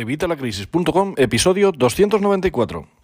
Evitalacrisis.com, 0.00 1.14
episodio 1.16 1.72
294. 1.72 2.99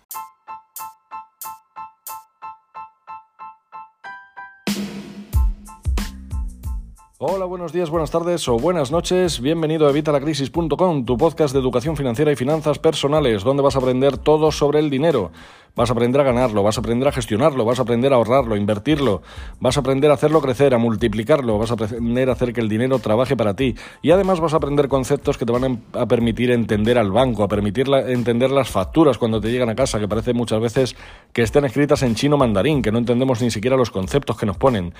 Hola, 7.28 7.44
buenos 7.44 7.72
días, 7.72 7.90
buenas 7.90 8.12
tardes 8.12 8.46
o 8.46 8.56
buenas 8.56 8.92
noches. 8.92 9.40
Bienvenido 9.40 9.88
a 9.88 9.90
Evitalacrisis.com, 9.90 11.04
tu 11.04 11.18
podcast 11.18 11.52
de 11.52 11.58
educación 11.58 11.96
financiera 11.96 12.30
y 12.30 12.36
finanzas 12.36 12.78
personales, 12.78 13.42
donde 13.42 13.64
vas 13.64 13.74
a 13.74 13.80
aprender 13.80 14.16
todo 14.16 14.52
sobre 14.52 14.78
el 14.78 14.90
dinero. 14.90 15.32
Vas 15.76 15.90
a 15.90 15.92
aprender 15.92 16.22
a 16.22 16.24
ganarlo, 16.24 16.62
vas 16.62 16.78
a 16.78 16.80
aprender 16.80 17.06
a 17.06 17.12
gestionarlo, 17.12 17.66
vas 17.66 17.78
a 17.78 17.82
aprender 17.82 18.10
a 18.14 18.16
ahorrarlo, 18.16 18.56
invertirlo, 18.56 19.20
vas 19.60 19.76
a 19.76 19.80
aprender 19.80 20.10
a 20.10 20.14
hacerlo 20.14 20.40
crecer, 20.40 20.72
a 20.72 20.78
multiplicarlo, 20.78 21.58
vas 21.58 21.70
a 21.70 21.74
aprender 21.74 22.30
a 22.30 22.32
hacer 22.32 22.54
que 22.54 22.62
el 22.62 22.70
dinero 22.70 22.98
trabaje 22.98 23.36
para 23.36 23.54
ti 23.54 23.74
y 24.00 24.10
además 24.10 24.40
vas 24.40 24.54
a 24.54 24.56
aprender 24.56 24.88
conceptos 24.88 25.36
que 25.36 25.44
te 25.44 25.52
van 25.52 25.82
a 25.92 26.06
permitir 26.06 26.50
entender 26.50 26.96
al 26.96 27.12
banco, 27.12 27.42
a 27.42 27.48
permitir 27.48 27.88
entender 28.06 28.52
las 28.52 28.70
facturas 28.70 29.18
cuando 29.18 29.38
te 29.38 29.50
llegan 29.50 29.68
a 29.68 29.74
casa, 29.74 29.98
que 29.98 30.08
parece 30.08 30.32
muchas 30.32 30.60
veces 30.60 30.96
que 31.34 31.42
estén 31.42 31.66
escritas 31.66 32.02
en 32.02 32.14
chino 32.14 32.38
mandarín, 32.38 32.80
que 32.80 32.90
no 32.90 32.96
entendemos 32.96 33.42
ni 33.42 33.50
siquiera 33.50 33.76
los 33.76 33.90
conceptos 33.90 34.38
que 34.38 34.46
nos 34.46 34.56
ponen. 34.56 34.94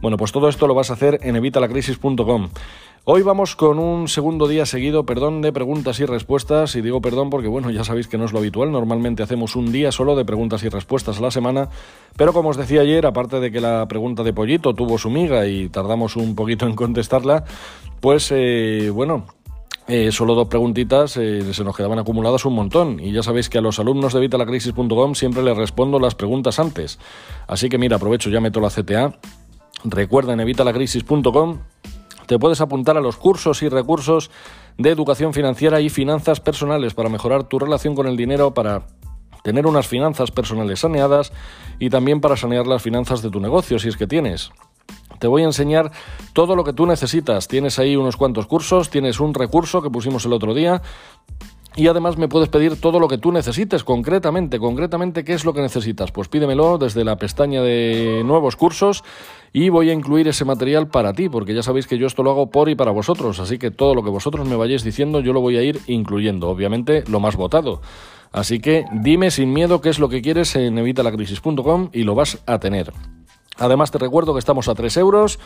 Bueno, 0.00 0.16
pues 0.16 0.32
todo 0.32 0.48
esto 0.48 0.66
lo 0.66 0.74
vas 0.74 0.88
a 0.88 0.94
hacer 0.94 1.18
en 1.24 1.36
evitalacrisis.com. 1.72 2.48
Hoy 3.04 3.22
vamos 3.22 3.56
con 3.56 3.80
un 3.80 4.06
segundo 4.06 4.46
día 4.46 4.64
seguido, 4.64 5.04
perdón, 5.04 5.42
de 5.42 5.52
preguntas 5.52 5.98
y 5.98 6.06
respuestas. 6.06 6.76
Y 6.76 6.82
digo 6.82 7.00
perdón 7.00 7.30
porque, 7.30 7.48
bueno, 7.48 7.70
ya 7.70 7.82
sabéis 7.82 8.06
que 8.06 8.16
no 8.16 8.24
es 8.24 8.32
lo 8.32 8.38
habitual. 8.38 8.70
Normalmente 8.70 9.24
hacemos 9.24 9.56
un 9.56 9.72
día 9.72 9.90
solo 9.90 10.14
de 10.14 10.24
preguntas 10.24 10.62
y 10.62 10.68
respuestas 10.68 11.18
a 11.18 11.22
la 11.22 11.32
semana. 11.32 11.68
Pero 12.16 12.32
como 12.32 12.50
os 12.50 12.56
decía 12.56 12.82
ayer, 12.82 13.04
aparte 13.04 13.40
de 13.40 13.50
que 13.50 13.60
la 13.60 13.88
pregunta 13.88 14.22
de 14.22 14.32
Pollito 14.32 14.74
tuvo 14.74 14.98
su 14.98 15.10
miga 15.10 15.46
y 15.46 15.68
tardamos 15.68 16.14
un 16.14 16.36
poquito 16.36 16.66
en 16.66 16.76
contestarla, 16.76 17.44
pues, 18.00 18.30
eh, 18.30 18.90
bueno, 18.92 19.26
eh, 19.88 20.12
solo 20.12 20.36
dos 20.36 20.46
preguntitas, 20.46 21.16
eh, 21.16 21.52
se 21.52 21.64
nos 21.64 21.76
quedaban 21.76 21.98
acumuladas 21.98 22.44
un 22.44 22.54
montón. 22.54 23.00
Y 23.00 23.10
ya 23.10 23.24
sabéis 23.24 23.48
que 23.48 23.58
a 23.58 23.60
los 23.60 23.80
alumnos 23.80 24.12
de 24.12 24.20
vitalacrisis.com 24.20 25.14
siempre 25.16 25.42
les 25.42 25.56
respondo 25.56 25.98
las 25.98 26.14
preguntas 26.14 26.60
antes. 26.60 27.00
Así 27.48 27.68
que 27.68 27.78
mira, 27.78 27.96
aprovecho, 27.96 28.30
ya 28.30 28.40
meto 28.40 28.60
la 28.60 28.70
CTA. 28.70 29.18
Recuerda 29.84 30.32
en 30.32 30.40
evitalacrisis.com 30.40 31.58
te 32.26 32.38
puedes 32.38 32.60
apuntar 32.60 32.96
a 32.96 33.00
los 33.00 33.16
cursos 33.16 33.62
y 33.62 33.68
recursos 33.68 34.30
de 34.78 34.90
educación 34.90 35.34
financiera 35.34 35.80
y 35.80 35.90
finanzas 35.90 36.40
personales 36.40 36.94
para 36.94 37.08
mejorar 37.08 37.44
tu 37.44 37.58
relación 37.58 37.94
con 37.94 38.06
el 38.06 38.16
dinero, 38.16 38.54
para 38.54 38.86
tener 39.42 39.66
unas 39.66 39.88
finanzas 39.88 40.30
personales 40.30 40.80
saneadas 40.80 41.32
y 41.78 41.90
también 41.90 42.20
para 42.20 42.36
sanear 42.36 42.66
las 42.66 42.80
finanzas 42.80 43.22
de 43.22 43.30
tu 43.30 43.40
negocio, 43.40 43.78
si 43.78 43.88
es 43.88 43.96
que 43.96 44.06
tienes. 44.06 44.50
Te 45.18 45.26
voy 45.26 45.42
a 45.42 45.46
enseñar 45.46 45.92
todo 46.32 46.56
lo 46.56 46.64
que 46.64 46.72
tú 46.72 46.86
necesitas. 46.86 47.48
Tienes 47.48 47.78
ahí 47.78 47.96
unos 47.96 48.16
cuantos 48.16 48.46
cursos, 48.46 48.88
tienes 48.88 49.20
un 49.20 49.34
recurso 49.34 49.82
que 49.82 49.90
pusimos 49.90 50.24
el 50.24 50.32
otro 50.32 50.54
día 50.54 50.80
y 51.76 51.86
además 51.86 52.16
me 52.16 52.28
puedes 52.28 52.48
pedir 52.48 52.80
todo 52.80 53.00
lo 53.00 53.08
que 53.08 53.18
tú 53.18 53.32
necesites, 53.32 53.84
concretamente, 53.84 54.58
concretamente, 54.58 55.24
¿qué 55.24 55.32
es 55.32 55.44
lo 55.44 55.54
que 55.54 55.60
necesitas? 55.60 56.12
Pues 56.12 56.28
pídemelo 56.28 56.78
desde 56.78 57.04
la 57.04 57.16
pestaña 57.16 57.62
de 57.62 58.22
nuevos 58.24 58.56
cursos 58.56 59.04
y 59.52 59.68
voy 59.68 59.90
a 59.90 59.92
incluir 59.92 60.28
ese 60.28 60.44
material 60.44 60.88
para 60.88 61.12
ti, 61.12 61.28
porque 61.28 61.54
ya 61.54 61.62
sabéis 61.62 61.86
que 61.86 61.98
yo 61.98 62.06
esto 62.06 62.22
lo 62.22 62.30
hago 62.30 62.50
por 62.50 62.68
y 62.68 62.74
para 62.74 62.90
vosotros, 62.90 63.40
así 63.40 63.58
que 63.58 63.70
todo 63.70 63.94
lo 63.94 64.02
que 64.02 64.10
vosotros 64.10 64.46
me 64.46 64.56
vayáis 64.56 64.84
diciendo 64.84 65.20
yo 65.20 65.32
lo 65.32 65.40
voy 65.40 65.56
a 65.56 65.62
ir 65.62 65.80
incluyendo, 65.86 66.48
obviamente 66.48 67.04
lo 67.08 67.20
más 67.20 67.36
votado. 67.36 67.80
Así 68.32 68.60
que 68.60 68.84
dime 68.92 69.30
sin 69.30 69.52
miedo 69.52 69.80
qué 69.80 69.90
es 69.90 69.98
lo 69.98 70.08
que 70.08 70.22
quieres 70.22 70.56
en 70.56 70.78
evitalacrisis.com 70.78 71.90
y 71.92 72.04
lo 72.04 72.14
vas 72.14 72.42
a 72.46 72.58
tener. 72.58 72.92
Además 73.58 73.90
te 73.90 73.98
recuerdo 73.98 74.32
que 74.32 74.38
estamos 74.38 74.68
a 74.68 74.74
3 74.74 74.96
euros, 74.96 75.38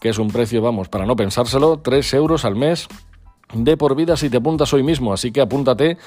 que 0.00 0.08
es 0.08 0.18
un 0.18 0.28
precio, 0.28 0.60
vamos, 0.60 0.88
para 0.88 1.06
no 1.06 1.14
pensárselo, 1.14 1.78
3 1.78 2.14
euros 2.14 2.44
al 2.44 2.56
mes 2.56 2.88
de 3.52 3.76
por 3.76 3.94
vida 3.94 4.16
si 4.16 4.30
te 4.30 4.38
apuntas 4.38 4.72
hoy 4.72 4.82
mismo, 4.82 5.12
así 5.12 5.30
que 5.32 5.40
apúntate 5.40 5.98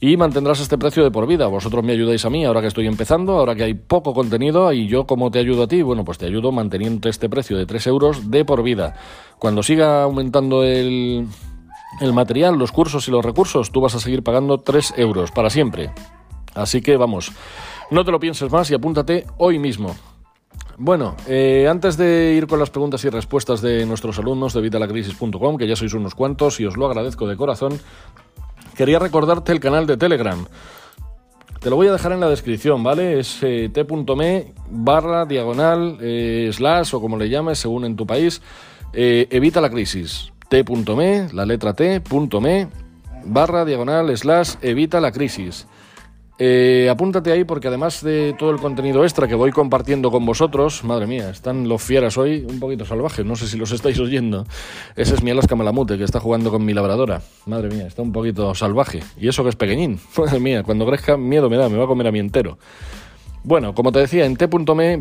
y 0.00 0.16
mantendrás 0.16 0.60
este 0.60 0.78
precio 0.78 1.04
de 1.04 1.10
por 1.10 1.26
vida. 1.26 1.46
Vosotros 1.46 1.84
me 1.84 1.92
ayudáis 1.92 2.24
a 2.24 2.30
mí 2.30 2.44
ahora 2.44 2.60
que 2.60 2.66
estoy 2.66 2.86
empezando, 2.86 3.38
ahora 3.38 3.54
que 3.54 3.64
hay 3.64 3.74
poco 3.74 4.14
contenido 4.14 4.72
y 4.72 4.88
yo 4.88 5.06
como 5.06 5.30
te 5.30 5.38
ayudo 5.38 5.64
a 5.64 5.68
ti, 5.68 5.82
bueno, 5.82 6.04
pues 6.04 6.18
te 6.18 6.26
ayudo 6.26 6.52
manteniendo 6.52 7.08
este 7.08 7.28
precio 7.28 7.56
de 7.56 7.66
3 7.66 7.86
euros 7.86 8.30
de 8.30 8.44
por 8.44 8.62
vida. 8.62 8.94
Cuando 9.38 9.62
siga 9.62 10.02
aumentando 10.02 10.64
el, 10.64 11.26
el 12.00 12.12
material, 12.12 12.58
los 12.58 12.72
cursos 12.72 13.06
y 13.08 13.10
los 13.10 13.24
recursos, 13.24 13.70
tú 13.70 13.80
vas 13.80 13.94
a 13.94 14.00
seguir 14.00 14.22
pagando 14.22 14.58
3 14.58 14.94
euros 14.96 15.30
para 15.30 15.50
siempre. 15.50 15.92
Así 16.54 16.82
que 16.82 16.96
vamos, 16.96 17.32
no 17.90 18.04
te 18.04 18.10
lo 18.10 18.20
pienses 18.20 18.50
más 18.50 18.70
y 18.70 18.74
apúntate 18.74 19.26
hoy 19.38 19.58
mismo. 19.58 19.94
Bueno, 20.78 21.16
eh, 21.28 21.66
antes 21.68 21.96
de 21.96 22.34
ir 22.36 22.46
con 22.46 22.58
las 22.58 22.70
preguntas 22.70 23.04
y 23.04 23.10
respuestas 23.10 23.60
de 23.60 23.84
nuestros 23.86 24.18
alumnos 24.18 24.54
de 24.54 24.60
vitalacrisis.com, 24.62 25.56
que 25.56 25.66
ya 25.66 25.76
sois 25.76 25.92
unos 25.92 26.14
cuantos 26.14 26.60
y 26.60 26.66
os 26.66 26.76
lo 26.76 26.86
agradezco 26.86 27.28
de 27.28 27.36
corazón, 27.36 27.78
quería 28.76 28.98
recordarte 28.98 29.52
el 29.52 29.60
canal 29.60 29.86
de 29.86 29.96
Telegram. 29.96 30.44
Te 31.60 31.70
lo 31.70 31.76
voy 31.76 31.88
a 31.88 31.92
dejar 31.92 32.12
en 32.12 32.20
la 32.20 32.28
descripción, 32.28 32.82
¿vale? 32.82 33.20
Es 33.20 33.38
eh, 33.42 33.70
t.me 33.72 34.52
barra 34.70 35.26
diagonal 35.26 35.98
eh, 36.00 36.50
slash 36.52 36.94
o 36.94 37.00
como 37.00 37.16
le 37.16 37.28
llames 37.28 37.58
según 37.58 37.84
en 37.84 37.94
tu 37.94 38.06
país, 38.06 38.42
evita 38.92 39.60
la 39.60 39.70
crisis. 39.70 40.32
t.me, 40.48 41.28
la 41.32 41.46
letra 41.46 41.74
t.me 41.74 42.68
barra 43.24 43.64
diagonal 43.64 44.16
slash 44.16 44.54
evita 44.62 45.00
la 45.00 45.12
crisis. 45.12 45.66
Eh, 46.38 46.88
apúntate 46.90 47.30
ahí 47.30 47.44
porque 47.44 47.68
además 47.68 48.02
de 48.02 48.34
todo 48.38 48.50
el 48.50 48.56
contenido 48.56 49.04
extra 49.04 49.28
que 49.28 49.34
voy 49.34 49.52
compartiendo 49.52 50.10
con 50.10 50.24
vosotros, 50.24 50.82
madre 50.82 51.06
mía, 51.06 51.28
están 51.30 51.68
los 51.68 51.82
fieras 51.82 52.16
hoy 52.16 52.46
un 52.48 52.58
poquito 52.58 52.86
salvajes, 52.86 53.24
no 53.24 53.36
sé 53.36 53.46
si 53.46 53.58
los 53.58 53.70
estáis 53.70 53.98
oyendo. 54.00 54.46
Ese 54.96 55.14
es 55.14 55.22
mi 55.22 55.30
Alaska 55.30 55.54
Malamute 55.54 55.98
que 55.98 56.04
está 56.04 56.20
jugando 56.20 56.50
con 56.50 56.64
mi 56.64 56.72
labradora. 56.72 57.20
Madre 57.46 57.68
mía, 57.68 57.86
está 57.86 58.02
un 58.02 58.12
poquito 58.12 58.54
salvaje. 58.54 59.00
Y 59.18 59.28
eso 59.28 59.42
que 59.42 59.50
es 59.50 59.56
pequeñín. 59.56 60.00
Madre 60.16 60.40
mía, 60.40 60.62
cuando 60.62 60.86
crezca 60.86 61.16
miedo 61.16 61.50
me 61.50 61.56
da, 61.56 61.68
me 61.68 61.76
va 61.76 61.84
a 61.84 61.88
comer 61.88 62.06
a 62.06 62.12
mí 62.12 62.18
entero. 62.18 62.58
Bueno, 63.44 63.74
como 63.74 63.90
te 63.90 63.98
decía, 63.98 64.24
en 64.24 64.36
t.me 64.36 64.98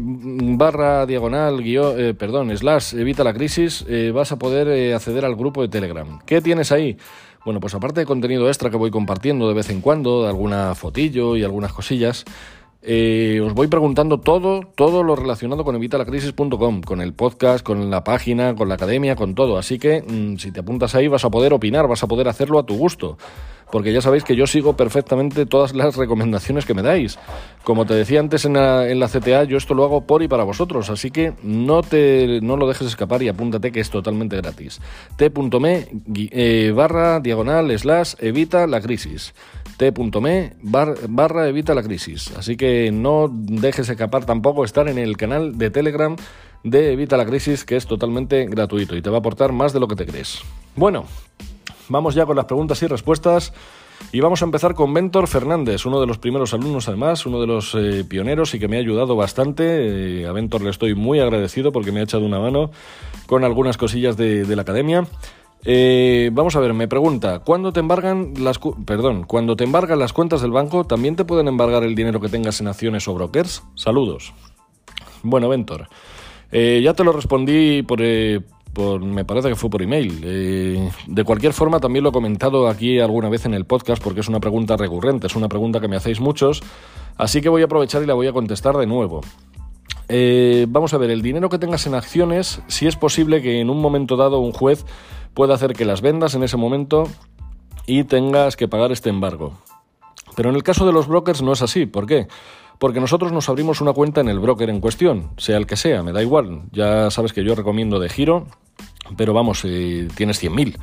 barra 0.57 1.05
diagonal 1.05 1.61
guion, 1.61 1.93
eh, 1.99 2.13
perdón, 2.15 2.55
slash 2.57 2.95
evita 2.95 3.23
la 3.23 3.33
crisis, 3.33 3.85
eh, 3.87 4.11
vas 4.11 4.31
a 4.31 4.39
poder 4.39 4.95
acceder 4.95 5.25
al 5.25 5.35
grupo 5.35 5.61
de 5.61 5.69
Telegram. 5.69 6.19
¿Qué 6.25 6.41
tienes 6.41 6.71
ahí? 6.71 6.97
Bueno, 7.43 7.59
pues 7.59 7.73
aparte 7.73 8.01
de 8.01 8.05
contenido 8.05 8.47
extra 8.47 8.69
que 8.69 8.77
voy 8.77 8.91
compartiendo 8.91 9.47
de 9.47 9.55
vez 9.55 9.71
en 9.71 9.81
cuando, 9.81 10.21
de 10.23 10.29
alguna 10.29 10.75
fotillo 10.75 11.35
y 11.35 11.43
algunas 11.43 11.73
cosillas, 11.73 12.23
eh, 12.83 13.39
os 13.43 13.53
voy 13.53 13.67
preguntando 13.67 14.19
todo, 14.19 14.61
todo 14.75 15.03
lo 15.03 15.15
relacionado 15.15 15.63
con 15.63 15.75
evitalacrisis.com, 15.75 16.81
con 16.81 17.01
el 17.01 17.13
podcast, 17.13 17.63
con 17.63 17.89
la 17.91 18.03
página, 18.03 18.55
con 18.55 18.69
la 18.69 18.75
academia, 18.75 19.15
con 19.15 19.35
todo. 19.35 19.57
Así 19.57 19.77
que 19.77 20.01
mm, 20.01 20.37
si 20.37 20.51
te 20.51 20.61
apuntas 20.61 20.95
ahí 20.95 21.07
vas 21.07 21.23
a 21.25 21.29
poder 21.29 21.53
opinar, 21.53 21.87
vas 21.87 22.03
a 22.03 22.07
poder 22.07 22.27
hacerlo 22.27 22.59
a 22.59 22.65
tu 22.65 22.75
gusto 22.75 23.17
porque 23.71 23.93
ya 23.93 24.01
sabéis 24.01 24.23
que 24.23 24.35
yo 24.35 24.45
sigo 24.45 24.75
perfectamente 24.75 25.45
todas 25.45 25.73
las 25.73 25.95
recomendaciones 25.95 26.65
que 26.65 26.73
me 26.73 26.83
dais. 26.83 27.17
Como 27.63 27.85
te 27.85 27.93
decía 27.93 28.19
antes 28.19 28.45
en 28.45 28.53
la, 28.53 29.07
CTA, 29.07 29.45
yo 29.45 29.57
esto 29.57 29.73
lo 29.73 29.83
hago 29.83 30.05
por 30.05 30.21
y 30.21 30.27
para 30.27 30.43
vosotros, 30.43 30.89
así 30.89 31.09
que 31.09 31.33
no, 31.41 31.81
te, 31.81 32.39
no 32.41 32.57
lo 32.57 32.67
dejes 32.67 32.87
escapar 32.87 33.23
y 33.23 33.29
apúntate 33.29 33.71
que 33.71 33.79
es 33.79 33.89
totalmente 33.89 34.35
gratis. 34.37 34.81
t.me 35.15 35.87
eh, 36.31 36.73
barra 36.75 37.19
diagonal 37.19 37.77
slash 37.77 38.15
evita 38.19 38.67
la 38.67 38.81
crisis 38.81 39.33
t.me 39.89 40.53
barra 40.61 41.47
evita 41.47 41.73
la 41.73 41.81
crisis. 41.81 42.31
Así 42.37 42.55
que 42.55 42.91
no 42.91 43.27
dejes 43.31 43.89
escapar 43.89 44.25
tampoco 44.25 44.63
estar 44.63 44.87
en 44.87 44.99
el 44.99 45.17
canal 45.17 45.57
de 45.57 45.71
Telegram 45.71 46.15
de 46.63 46.93
Evita 46.93 47.17
la 47.17 47.25
Crisis, 47.25 47.65
que 47.65 47.75
es 47.75 47.87
totalmente 47.87 48.45
gratuito 48.45 48.95
y 48.95 49.01
te 49.01 49.09
va 49.09 49.17
a 49.17 49.19
aportar 49.19 49.51
más 49.51 49.73
de 49.73 49.79
lo 49.79 49.87
que 49.87 49.95
te 49.95 50.05
crees. 50.05 50.39
Bueno, 50.75 51.05
Vamos 51.91 52.15
ya 52.15 52.25
con 52.25 52.37
las 52.37 52.45
preguntas 52.45 52.81
y 52.83 52.87
respuestas. 52.87 53.51
Y 54.13 54.21
vamos 54.21 54.41
a 54.41 54.45
empezar 54.45 54.73
con 54.75 54.93
Ventor 54.93 55.27
Fernández, 55.27 55.85
uno 55.85 55.99
de 55.99 56.07
los 56.07 56.17
primeros 56.17 56.53
alumnos 56.53 56.87
además, 56.87 57.25
uno 57.25 57.41
de 57.41 57.47
los 57.47 57.75
eh, 57.75 58.05
pioneros 58.07 58.53
y 58.55 58.59
que 58.59 58.69
me 58.69 58.77
ha 58.77 58.79
ayudado 58.79 59.17
bastante. 59.17 60.21
Eh, 60.21 60.25
a 60.25 60.31
Ventor 60.31 60.61
le 60.61 60.69
estoy 60.69 60.95
muy 60.95 61.19
agradecido 61.19 61.73
porque 61.73 61.91
me 61.91 61.99
ha 61.99 62.03
echado 62.03 62.25
una 62.25 62.39
mano 62.39 62.71
con 63.27 63.43
algunas 63.43 63.77
cosillas 63.77 64.15
de, 64.15 64.45
la 64.55 64.61
academia. 64.61 65.05
Eh, 65.63 66.29
vamos 66.33 66.55
a 66.55 66.59
ver, 66.59 66.73
me 66.73 66.87
pregunta, 66.87 67.39
¿cuándo 67.39 67.71
te 67.71 67.79
embargan 67.79 68.33
las 68.39 68.59
perdón, 68.85 69.23
cuando 69.23 69.55
te 69.55 69.63
embargan 69.63 69.99
las 69.99 70.11
cuentas 70.11 70.41
del 70.41 70.51
banco, 70.51 70.85
también 70.85 71.15
te 71.15 71.23
pueden 71.23 71.47
embargar 71.47 71.83
el 71.83 71.93
dinero 71.93 72.19
que 72.19 72.29
tengas 72.29 72.59
en 72.61 72.67
acciones 72.67 73.07
o 73.07 73.13
brokers? 73.13 73.63
Saludos. 73.75 74.33
Bueno, 75.21 75.49
Ventor, 75.49 75.87
ya 76.51 76.93
te 76.93 77.03
lo 77.03 77.11
respondí 77.11 77.83
por, 77.83 78.01
me 79.01 79.25
parece 79.25 79.49
que 79.49 79.55
fue 79.55 79.69
por 79.69 79.81
email. 79.81 80.21
Eh, 80.23 80.89
de 81.07 81.23
cualquier 81.23 81.53
forma, 81.53 81.79
también 81.79 82.03
lo 82.03 82.09
he 82.09 82.13
comentado 82.13 82.67
aquí 82.67 82.99
alguna 82.99 83.29
vez 83.29 83.45
en 83.45 83.53
el 83.53 83.65
podcast 83.65 84.01
porque 84.01 84.21
es 84.21 84.27
una 84.27 84.39
pregunta 84.39 84.77
recurrente, 84.77 85.27
es 85.27 85.35
una 85.35 85.49
pregunta 85.49 85.79
que 85.79 85.87
me 85.87 85.95
hacéis 85.95 86.19
muchos, 86.19 86.63
así 87.17 87.41
que 87.41 87.49
voy 87.49 87.61
a 87.61 87.65
aprovechar 87.65 88.01
y 88.03 88.05
la 88.05 88.13
voy 88.13 88.27
a 88.27 88.33
contestar 88.33 88.77
de 88.77 88.87
nuevo. 88.87 89.21
Eh, 90.07 90.65
vamos 90.69 90.93
a 90.93 90.97
ver, 90.97 91.09
el 91.09 91.21
dinero 91.21 91.49
que 91.49 91.57
tengas 91.57 91.87
en 91.87 91.95
acciones, 91.95 92.61
si 92.67 92.87
es 92.87 92.95
posible 92.95 93.41
que 93.41 93.59
en 93.59 93.69
un 93.69 93.79
momento 93.79 94.17
dado 94.17 94.39
un 94.39 94.51
juez 94.51 94.85
pueda 95.33 95.55
hacer 95.55 95.73
que 95.73 95.85
las 95.85 96.01
vendas 96.01 96.35
en 96.35 96.43
ese 96.43 96.57
momento 96.57 97.07
y 97.85 98.03
tengas 98.03 98.55
que 98.55 98.67
pagar 98.67 98.91
este 98.91 99.09
embargo. 99.09 99.53
Pero 100.35 100.49
en 100.49 100.55
el 100.55 100.63
caso 100.63 100.85
de 100.85 100.93
los 100.93 101.07
brokers 101.07 101.41
no 101.41 101.53
es 101.53 101.61
así. 101.61 101.85
¿Por 101.85 102.05
qué? 102.05 102.27
porque 102.81 102.99
nosotros 102.99 103.31
nos 103.31 103.47
abrimos 103.47 103.79
una 103.79 103.93
cuenta 103.93 104.21
en 104.21 104.27
el 104.27 104.39
broker 104.39 104.67
en 104.67 104.81
cuestión, 104.81 105.29
sea 105.37 105.57
el 105.57 105.67
que 105.67 105.75
sea, 105.75 106.01
me 106.01 106.11
da 106.11 106.23
igual. 106.23 106.63
Ya 106.71 107.11
sabes 107.11 107.31
que 107.31 107.43
yo 107.43 107.53
recomiendo 107.53 107.99
de 107.99 108.09
giro, 108.09 108.47
pero 109.15 109.35
vamos, 109.35 109.61
eh, 109.65 110.07
tienes 110.15 110.41
100.000. 110.41 110.77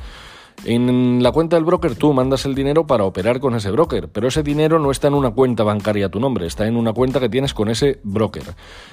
En 0.65 1.23
la 1.23 1.31
cuenta 1.31 1.55
del 1.55 1.63
broker 1.63 1.95
tú 1.95 2.11
mandas 2.11 2.45
el 2.45 2.53
dinero 2.53 2.85
para 2.85 3.05
operar 3.05 3.39
con 3.39 3.55
ese 3.55 3.71
broker, 3.71 4.09
pero 4.09 4.27
ese 4.27 4.43
dinero 4.43 4.77
no 4.77 4.91
está 4.91 5.07
en 5.07 5.13
una 5.13 5.31
cuenta 5.31 5.63
bancaria 5.63 6.07
a 6.07 6.09
tu 6.09 6.19
nombre, 6.19 6.45
está 6.45 6.67
en 6.67 6.75
una 6.75 6.91
cuenta 6.91 7.21
que 7.21 7.29
tienes 7.29 7.53
con 7.53 7.69
ese 7.69 7.99
broker. 8.03 8.43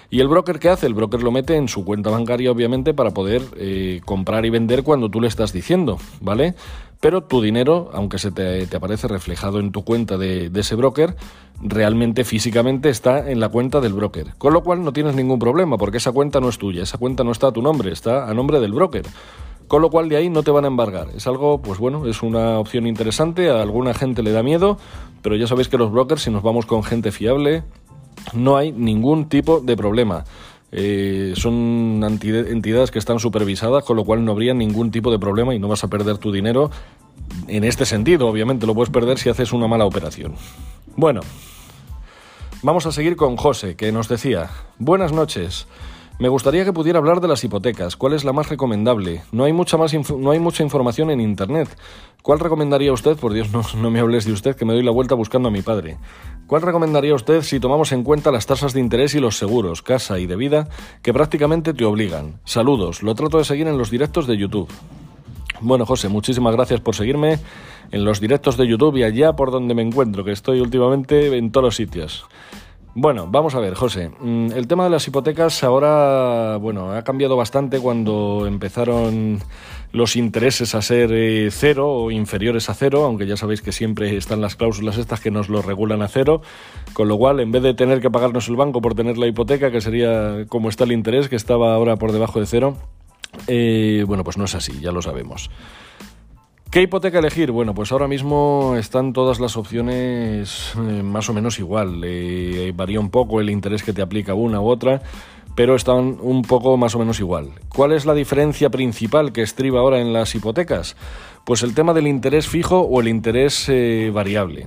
¿Y 0.08 0.20
el 0.20 0.28
broker 0.28 0.60
qué 0.60 0.68
hace? 0.68 0.86
El 0.86 0.94
broker 0.94 1.22
lo 1.22 1.32
mete 1.32 1.56
en 1.56 1.66
su 1.66 1.84
cuenta 1.84 2.08
bancaria, 2.10 2.52
obviamente, 2.52 2.94
para 2.94 3.10
poder 3.10 3.42
eh, 3.56 4.00
comprar 4.04 4.46
y 4.46 4.50
vender 4.50 4.84
cuando 4.84 5.08
tú 5.08 5.20
le 5.20 5.26
estás 5.26 5.52
diciendo, 5.52 5.98
¿vale? 6.20 6.54
Pero 7.00 7.24
tu 7.24 7.42
dinero, 7.42 7.90
aunque 7.92 8.18
se 8.18 8.30
te, 8.30 8.68
aparece 8.74 9.08
reflejado 9.08 9.58
en 9.58 9.72
tu 9.72 9.84
cuenta 9.84 10.16
de, 10.16 10.48
de 10.48 10.60
ese 10.60 10.76
broker, 10.76 11.16
realmente 11.60 12.24
físicamente 12.24 12.90
está 12.90 13.28
en 13.28 13.40
la 13.40 13.48
cuenta 13.48 13.80
del 13.80 13.92
broker. 13.92 14.34
Con 14.38 14.52
lo 14.52 14.62
cual 14.62 14.82
no 14.82 14.92
tienes 14.92 15.14
ningún 15.14 15.38
problema, 15.38 15.76
porque 15.76 15.98
esa 15.98 16.12
cuenta 16.12 16.40
no 16.40 16.48
es 16.48 16.58
tuya, 16.58 16.84
esa 16.84 16.96
cuenta 16.96 17.24
no 17.24 17.32
está 17.32 17.48
a 17.48 17.52
tu 17.52 17.60
nombre, 17.60 17.92
está 17.92 18.30
a 18.30 18.34
nombre 18.34 18.60
del 18.60 18.72
broker. 18.72 19.04
Con 19.68 19.82
lo 19.82 19.90
cual 19.90 20.08
de 20.08 20.16
ahí 20.16 20.28
no 20.28 20.42
te 20.42 20.50
van 20.50 20.64
a 20.64 20.68
embargar. 20.68 21.08
Es 21.16 21.26
algo, 21.26 21.60
pues 21.60 21.78
bueno, 21.78 22.06
es 22.06 22.22
una 22.22 22.58
opción 22.58 22.86
interesante. 22.86 23.50
A 23.50 23.62
alguna 23.62 23.94
gente 23.94 24.22
le 24.22 24.30
da 24.30 24.42
miedo, 24.42 24.78
pero 25.22 25.36
ya 25.36 25.46
sabéis 25.46 25.68
que 25.68 25.78
los 25.78 25.90
brokers, 25.90 26.22
si 26.22 26.30
nos 26.30 26.42
vamos 26.42 26.66
con 26.66 26.84
gente 26.84 27.10
fiable, 27.10 27.64
no 28.32 28.56
hay 28.56 28.72
ningún 28.72 29.28
tipo 29.28 29.60
de 29.60 29.76
problema. 29.76 30.24
Eh, 30.72 31.32
son 31.36 32.02
entidades 32.04 32.90
que 32.90 32.98
están 32.98 33.18
supervisadas, 33.18 33.84
con 33.84 33.96
lo 33.96 34.04
cual 34.04 34.24
no 34.24 34.32
habría 34.32 34.54
ningún 34.54 34.90
tipo 34.90 35.10
de 35.10 35.18
problema 35.18 35.54
y 35.54 35.58
no 35.58 35.68
vas 35.68 35.84
a 35.84 35.88
perder 35.88 36.18
tu 36.18 36.32
dinero 36.32 36.70
en 37.48 37.64
este 37.64 37.86
sentido. 37.86 38.28
Obviamente 38.28 38.66
lo 38.66 38.74
puedes 38.74 38.90
perder 38.90 39.18
si 39.18 39.28
haces 39.28 39.52
una 39.52 39.66
mala 39.66 39.84
operación. 39.84 40.34
Bueno, 40.96 41.20
vamos 42.62 42.86
a 42.86 42.92
seguir 42.92 43.16
con 43.16 43.36
José, 43.36 43.76
que 43.76 43.92
nos 43.92 44.08
decía, 44.08 44.50
buenas 44.78 45.12
noches. 45.12 45.66
Me 46.18 46.30
gustaría 46.30 46.64
que 46.64 46.72
pudiera 46.72 46.98
hablar 46.98 47.20
de 47.20 47.28
las 47.28 47.44
hipotecas. 47.44 47.94
¿Cuál 47.94 48.14
es 48.14 48.24
la 48.24 48.32
más 48.32 48.48
recomendable? 48.48 49.22
No 49.32 49.44
hay 49.44 49.52
mucha, 49.52 49.76
más 49.76 49.92
no 50.10 50.30
hay 50.30 50.38
mucha 50.38 50.62
información 50.62 51.10
en 51.10 51.20
Internet. 51.20 51.68
¿Cuál 52.22 52.40
recomendaría 52.40 52.90
usted? 52.90 53.18
Por 53.18 53.34
Dios, 53.34 53.50
no, 53.52 53.62
no 53.76 53.90
me 53.90 54.00
hables 54.00 54.24
de 54.24 54.32
usted, 54.32 54.56
que 54.56 54.64
me 54.64 54.72
doy 54.72 54.82
la 54.82 54.92
vuelta 54.92 55.14
buscando 55.14 55.48
a 55.48 55.52
mi 55.52 55.60
padre. 55.60 55.98
¿Cuál 56.46 56.62
recomendaría 56.62 57.14
usted 57.14 57.42
si 57.42 57.60
tomamos 57.60 57.92
en 57.92 58.02
cuenta 58.02 58.30
las 58.30 58.46
tasas 58.46 58.72
de 58.72 58.80
interés 58.80 59.14
y 59.14 59.20
los 59.20 59.36
seguros, 59.36 59.82
casa 59.82 60.18
y 60.18 60.26
de 60.26 60.36
vida, 60.36 60.68
que 61.02 61.12
prácticamente 61.12 61.74
te 61.74 61.84
obligan? 61.84 62.40
Saludos, 62.44 63.02
lo 63.02 63.14
trato 63.14 63.36
de 63.36 63.44
seguir 63.44 63.66
en 63.66 63.76
los 63.76 63.90
directos 63.90 64.26
de 64.26 64.38
YouTube. 64.38 64.70
Bueno, 65.60 65.84
José, 65.84 66.08
muchísimas 66.08 66.54
gracias 66.54 66.80
por 66.80 66.94
seguirme 66.94 67.38
en 67.90 68.04
los 68.04 68.20
directos 68.20 68.56
de 68.56 68.66
YouTube 68.66 68.96
y 68.96 69.02
allá 69.02 69.34
por 69.34 69.50
donde 69.50 69.74
me 69.74 69.82
encuentro, 69.82 70.24
que 70.24 70.32
estoy 70.32 70.60
últimamente 70.60 71.36
en 71.36 71.52
todos 71.52 71.64
los 71.64 71.76
sitios. 71.76 72.26
Bueno, 72.98 73.28
vamos 73.30 73.54
a 73.54 73.60
ver, 73.60 73.74
José. 73.74 74.10
Mm, 74.20 74.52
el 74.52 74.66
tema 74.66 74.84
de 74.84 74.88
las 74.88 75.06
hipotecas 75.06 75.62
ahora, 75.62 76.56
bueno, 76.56 76.92
ha 76.92 77.04
cambiado 77.04 77.36
bastante 77.36 77.78
cuando 77.78 78.46
empezaron 78.46 79.38
los 79.92 80.16
intereses 80.16 80.74
a 80.74 80.80
ser 80.80 81.12
eh, 81.12 81.50
cero 81.50 81.92
o 81.92 82.10
inferiores 82.10 82.70
a 82.70 82.74
cero, 82.74 83.04
aunque 83.04 83.26
ya 83.26 83.36
sabéis 83.36 83.60
que 83.60 83.70
siempre 83.70 84.16
están 84.16 84.40
las 84.40 84.56
cláusulas 84.56 84.96
estas 84.96 85.20
que 85.20 85.30
nos 85.30 85.50
lo 85.50 85.60
regulan 85.60 86.00
a 86.00 86.08
cero, 86.08 86.40
con 86.94 87.08
lo 87.08 87.18
cual 87.18 87.40
en 87.40 87.52
vez 87.52 87.62
de 87.62 87.74
tener 87.74 88.00
que 88.00 88.10
pagarnos 88.10 88.48
el 88.48 88.56
banco 88.56 88.80
por 88.80 88.94
tener 88.94 89.18
la 89.18 89.26
hipoteca, 89.26 89.70
que 89.70 89.82
sería 89.82 90.46
como 90.48 90.70
está 90.70 90.84
el 90.84 90.92
interés, 90.92 91.28
que 91.28 91.36
estaba 91.36 91.74
ahora 91.74 91.96
por 91.96 92.12
debajo 92.12 92.40
de 92.40 92.46
cero, 92.46 92.78
eh, 93.46 94.04
bueno, 94.06 94.24
pues 94.24 94.38
no 94.38 94.46
es 94.46 94.54
así, 94.54 94.80
ya 94.80 94.90
lo 94.90 95.02
sabemos. 95.02 95.50
¿Qué 96.76 96.82
hipoteca 96.82 97.20
elegir? 97.20 97.52
Bueno, 97.52 97.72
pues 97.72 97.90
ahora 97.90 98.06
mismo 98.06 98.74
están 98.78 99.14
todas 99.14 99.40
las 99.40 99.56
opciones 99.56 100.74
eh, 100.76 101.02
más 101.02 101.26
o 101.30 101.32
menos 101.32 101.58
igual. 101.58 102.02
Eh, 102.04 102.70
varía 102.76 103.00
un 103.00 103.08
poco 103.08 103.40
el 103.40 103.48
interés 103.48 103.82
que 103.82 103.94
te 103.94 104.02
aplica 104.02 104.34
una 104.34 104.60
u 104.60 104.68
otra, 104.68 105.00
pero 105.54 105.74
están 105.74 106.18
un 106.20 106.42
poco 106.42 106.76
más 106.76 106.94
o 106.94 106.98
menos 106.98 107.18
igual. 107.18 107.48
¿Cuál 107.70 107.92
es 107.92 108.04
la 108.04 108.12
diferencia 108.12 108.68
principal 108.68 109.32
que 109.32 109.40
estriba 109.40 109.80
ahora 109.80 110.02
en 110.02 110.12
las 110.12 110.34
hipotecas? 110.34 110.96
Pues 111.46 111.62
el 111.62 111.72
tema 111.72 111.94
del 111.94 112.08
interés 112.08 112.46
fijo 112.46 112.80
o 112.80 113.00
el 113.00 113.08
interés 113.08 113.70
eh, 113.70 114.10
variable. 114.12 114.66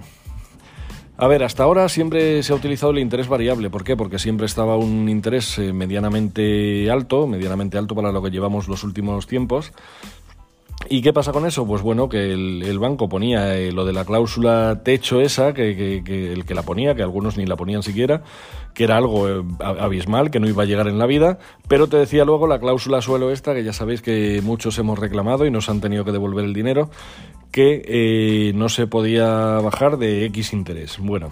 A 1.15 1.27
ver, 1.27 1.44
hasta 1.44 1.61
ahora 1.61 1.89
siempre 1.89 2.41
se 2.41 2.53
ha 2.53 2.56
utilizado 2.56 2.91
el 2.91 3.00
interés 3.00 3.27
variable. 3.27 3.69
¿Por 3.69 3.83
qué? 3.83 3.95
Porque 3.95 4.17
siempre 4.17 4.47
estaba 4.47 4.77
un 4.77 5.09
interés 5.09 5.59
medianamente 5.59 6.89
alto, 6.89 7.27
medianamente 7.27 7.77
alto 7.77 7.94
para 7.94 8.11
lo 8.11 8.23
que 8.23 8.31
llevamos 8.31 8.67
los 8.67 8.83
últimos 8.83 9.27
tiempos. 9.27 9.73
¿Y 10.88 11.02
qué 11.02 11.12
pasa 11.12 11.34
con 11.34 11.46
eso? 11.46 11.68
Pues 11.68 11.81
bueno, 11.81 12.08
que 12.08 12.31
el, 12.31 12.80
banco 12.80 13.10
ponía 13.10 13.58
eh, 13.58 13.72
lo 13.72 13.84
de 13.86 13.92
la 13.92 14.06
cláusula 14.06 14.81
techo 14.84 15.20
esa, 15.20 15.54
que, 15.54 15.98
el 15.98 16.46
que 16.46 16.56
la 16.56 16.64
ponía, 16.64 16.96
que 16.96 17.04
algunos 17.04 17.38
ni 17.38 17.46
la 17.46 17.58
ponían 17.58 17.84
siquiera, 17.84 18.24
que 18.74 18.86
era 18.86 18.96
algo 18.96 19.28
eh, 19.28 19.44
abismal, 19.60 20.31
que 20.31 20.40
no 20.40 20.48
iba 20.48 20.64
a 20.64 20.66
llegar 20.66 20.88
en 20.88 20.98
la 20.98 21.06
vida, 21.06 21.38
pero 21.68 21.88
te 21.88 21.98
decía 21.98 22.24
luego 22.24 22.48
la 22.48 22.60
cláusula 22.60 23.02
suelo 23.02 23.30
esta, 23.30 23.54
que 23.54 23.64
ya 23.64 23.74
sabéis 23.74 24.02
que 24.02 24.42
muchos 24.42 24.80
hemos 24.80 24.98
reclamado 24.98 25.46
y 25.46 25.52
nos 25.52 25.70
han 25.70 25.81
tenido 25.81 26.06
que 26.06 26.14
devolver 26.14 26.46
el 26.46 26.54
dinero, 26.54 26.90
que 27.52 27.81
eh, 27.86 28.54
no 28.56 28.70
se 28.70 28.88
podía 28.88 29.60
bajar 29.60 29.98
de 29.98 30.26
X 30.26 30.54
interés. 30.54 30.98
Bueno, 30.98 31.30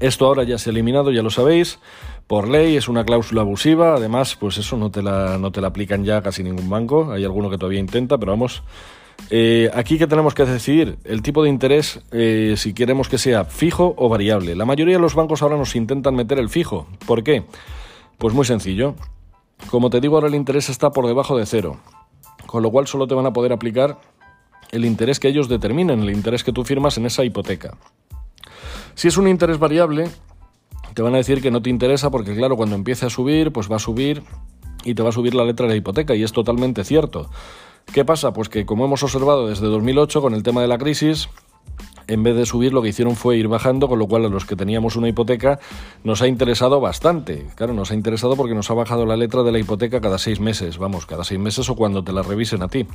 esto 0.00 0.26
ahora 0.26 0.42
ya 0.44 0.56
se 0.58 0.70
ha 0.70 0.72
eliminado, 0.72 1.12
ya 1.12 1.22
lo 1.22 1.30
sabéis 1.30 1.78
por 2.26 2.48
ley, 2.48 2.76
es 2.76 2.88
una 2.88 3.04
cláusula 3.04 3.42
abusiva, 3.42 3.94
además, 3.94 4.36
pues 4.36 4.58
eso 4.58 4.76
no 4.76 4.90
te 4.90 5.02
la, 5.02 5.38
no 5.38 5.52
te 5.52 5.60
la 5.60 5.68
aplican 5.68 6.04
ya 6.04 6.22
casi 6.22 6.42
ningún 6.42 6.68
banco, 6.70 7.12
hay 7.12 7.24
alguno 7.24 7.50
que 7.50 7.58
todavía 7.58 7.80
intenta, 7.80 8.18
pero 8.18 8.32
vamos. 8.32 8.62
Eh, 9.30 9.70
aquí 9.74 9.98
que 9.98 10.06
tenemos 10.06 10.34
que 10.34 10.44
decidir 10.44 10.98
el 11.04 11.22
tipo 11.22 11.42
de 11.42 11.48
interés, 11.48 12.00
eh, 12.12 12.54
si 12.56 12.74
queremos 12.74 13.08
que 13.08 13.18
sea 13.18 13.44
fijo 13.44 13.94
o 13.96 14.08
variable. 14.08 14.54
La 14.54 14.64
mayoría 14.64 14.96
de 14.96 15.00
los 15.00 15.14
bancos 15.14 15.42
ahora 15.42 15.56
nos 15.56 15.76
intentan 15.76 16.14
meter 16.14 16.38
el 16.38 16.48
fijo. 16.48 16.86
¿Por 17.06 17.22
qué? 17.22 17.44
Pues 18.18 18.34
muy 18.34 18.44
sencillo. 18.44 18.94
Como 19.70 19.90
te 19.90 20.00
digo, 20.00 20.16
ahora 20.16 20.28
el 20.28 20.34
interés 20.34 20.68
está 20.68 20.90
por 20.90 21.06
debajo 21.06 21.38
de 21.38 21.46
cero, 21.46 21.78
con 22.46 22.62
lo 22.62 22.70
cual 22.70 22.86
solo 22.86 23.06
te 23.06 23.14
van 23.14 23.26
a 23.26 23.32
poder 23.32 23.52
aplicar 23.52 23.98
el 24.72 24.84
interés 24.84 25.20
que 25.20 25.28
ellos 25.28 25.48
determinen, 25.48 26.00
el 26.00 26.10
interés 26.10 26.42
que 26.42 26.52
tú 26.52 26.64
firmas 26.64 26.98
en 26.98 27.06
esa 27.06 27.24
hipoteca. 27.24 27.76
Si 28.94 29.08
es 29.08 29.16
un 29.16 29.28
interés 29.28 29.58
variable, 29.58 30.08
te 30.94 31.02
van 31.02 31.14
a 31.14 31.18
decir 31.18 31.42
que 31.42 31.50
no 31.50 31.60
te 31.60 31.70
interesa 31.70 32.10
porque 32.10 32.34
claro, 32.34 32.56
cuando 32.56 32.76
empiece 32.76 33.06
a 33.06 33.10
subir, 33.10 33.52
pues 33.52 33.70
va 33.70 33.76
a 33.76 33.80
subir 33.80 34.22
y 34.84 34.94
te 34.94 35.02
va 35.02 35.08
a 35.10 35.12
subir 35.12 35.34
la 35.34 35.44
letra 35.44 35.66
de 35.66 35.72
la 35.72 35.76
hipoteca 35.76 36.14
y 36.14 36.22
es 36.22 36.32
totalmente 36.32 36.84
cierto. 36.84 37.30
¿Qué 37.92 38.04
pasa? 38.04 38.32
Pues 38.32 38.48
que 38.48 38.64
como 38.64 38.84
hemos 38.84 39.02
observado 39.02 39.48
desde 39.48 39.66
2008 39.66 40.22
con 40.22 40.34
el 40.34 40.42
tema 40.42 40.62
de 40.62 40.68
la 40.68 40.78
crisis, 40.78 41.28
en 42.06 42.22
vez 42.22 42.36
de 42.36 42.46
subir 42.46 42.72
lo 42.72 42.82
que 42.82 42.88
hicieron 42.88 43.16
fue 43.16 43.36
ir 43.36 43.48
bajando, 43.48 43.88
con 43.88 43.98
lo 43.98 44.06
cual 44.06 44.24
a 44.26 44.28
los 44.28 44.44
que 44.44 44.56
teníamos 44.56 44.96
una 44.96 45.08
hipoteca 45.08 45.58
nos 46.02 46.22
ha 46.22 46.28
interesado 46.28 46.80
bastante. 46.80 47.46
Claro, 47.56 47.72
nos 47.72 47.90
ha 47.90 47.94
interesado 47.94 48.36
porque 48.36 48.54
nos 48.54 48.70
ha 48.70 48.74
bajado 48.74 49.06
la 49.06 49.16
letra 49.16 49.42
de 49.42 49.52
la 49.52 49.58
hipoteca 49.58 50.00
cada 50.00 50.18
seis 50.18 50.40
meses, 50.40 50.78
vamos, 50.78 51.06
cada 51.06 51.24
seis 51.24 51.40
meses 51.40 51.68
o 51.68 51.76
cuando 51.76 52.04
te 52.04 52.12
la 52.12 52.22
revisen 52.22 52.62
a 52.62 52.68
ti. 52.68 52.86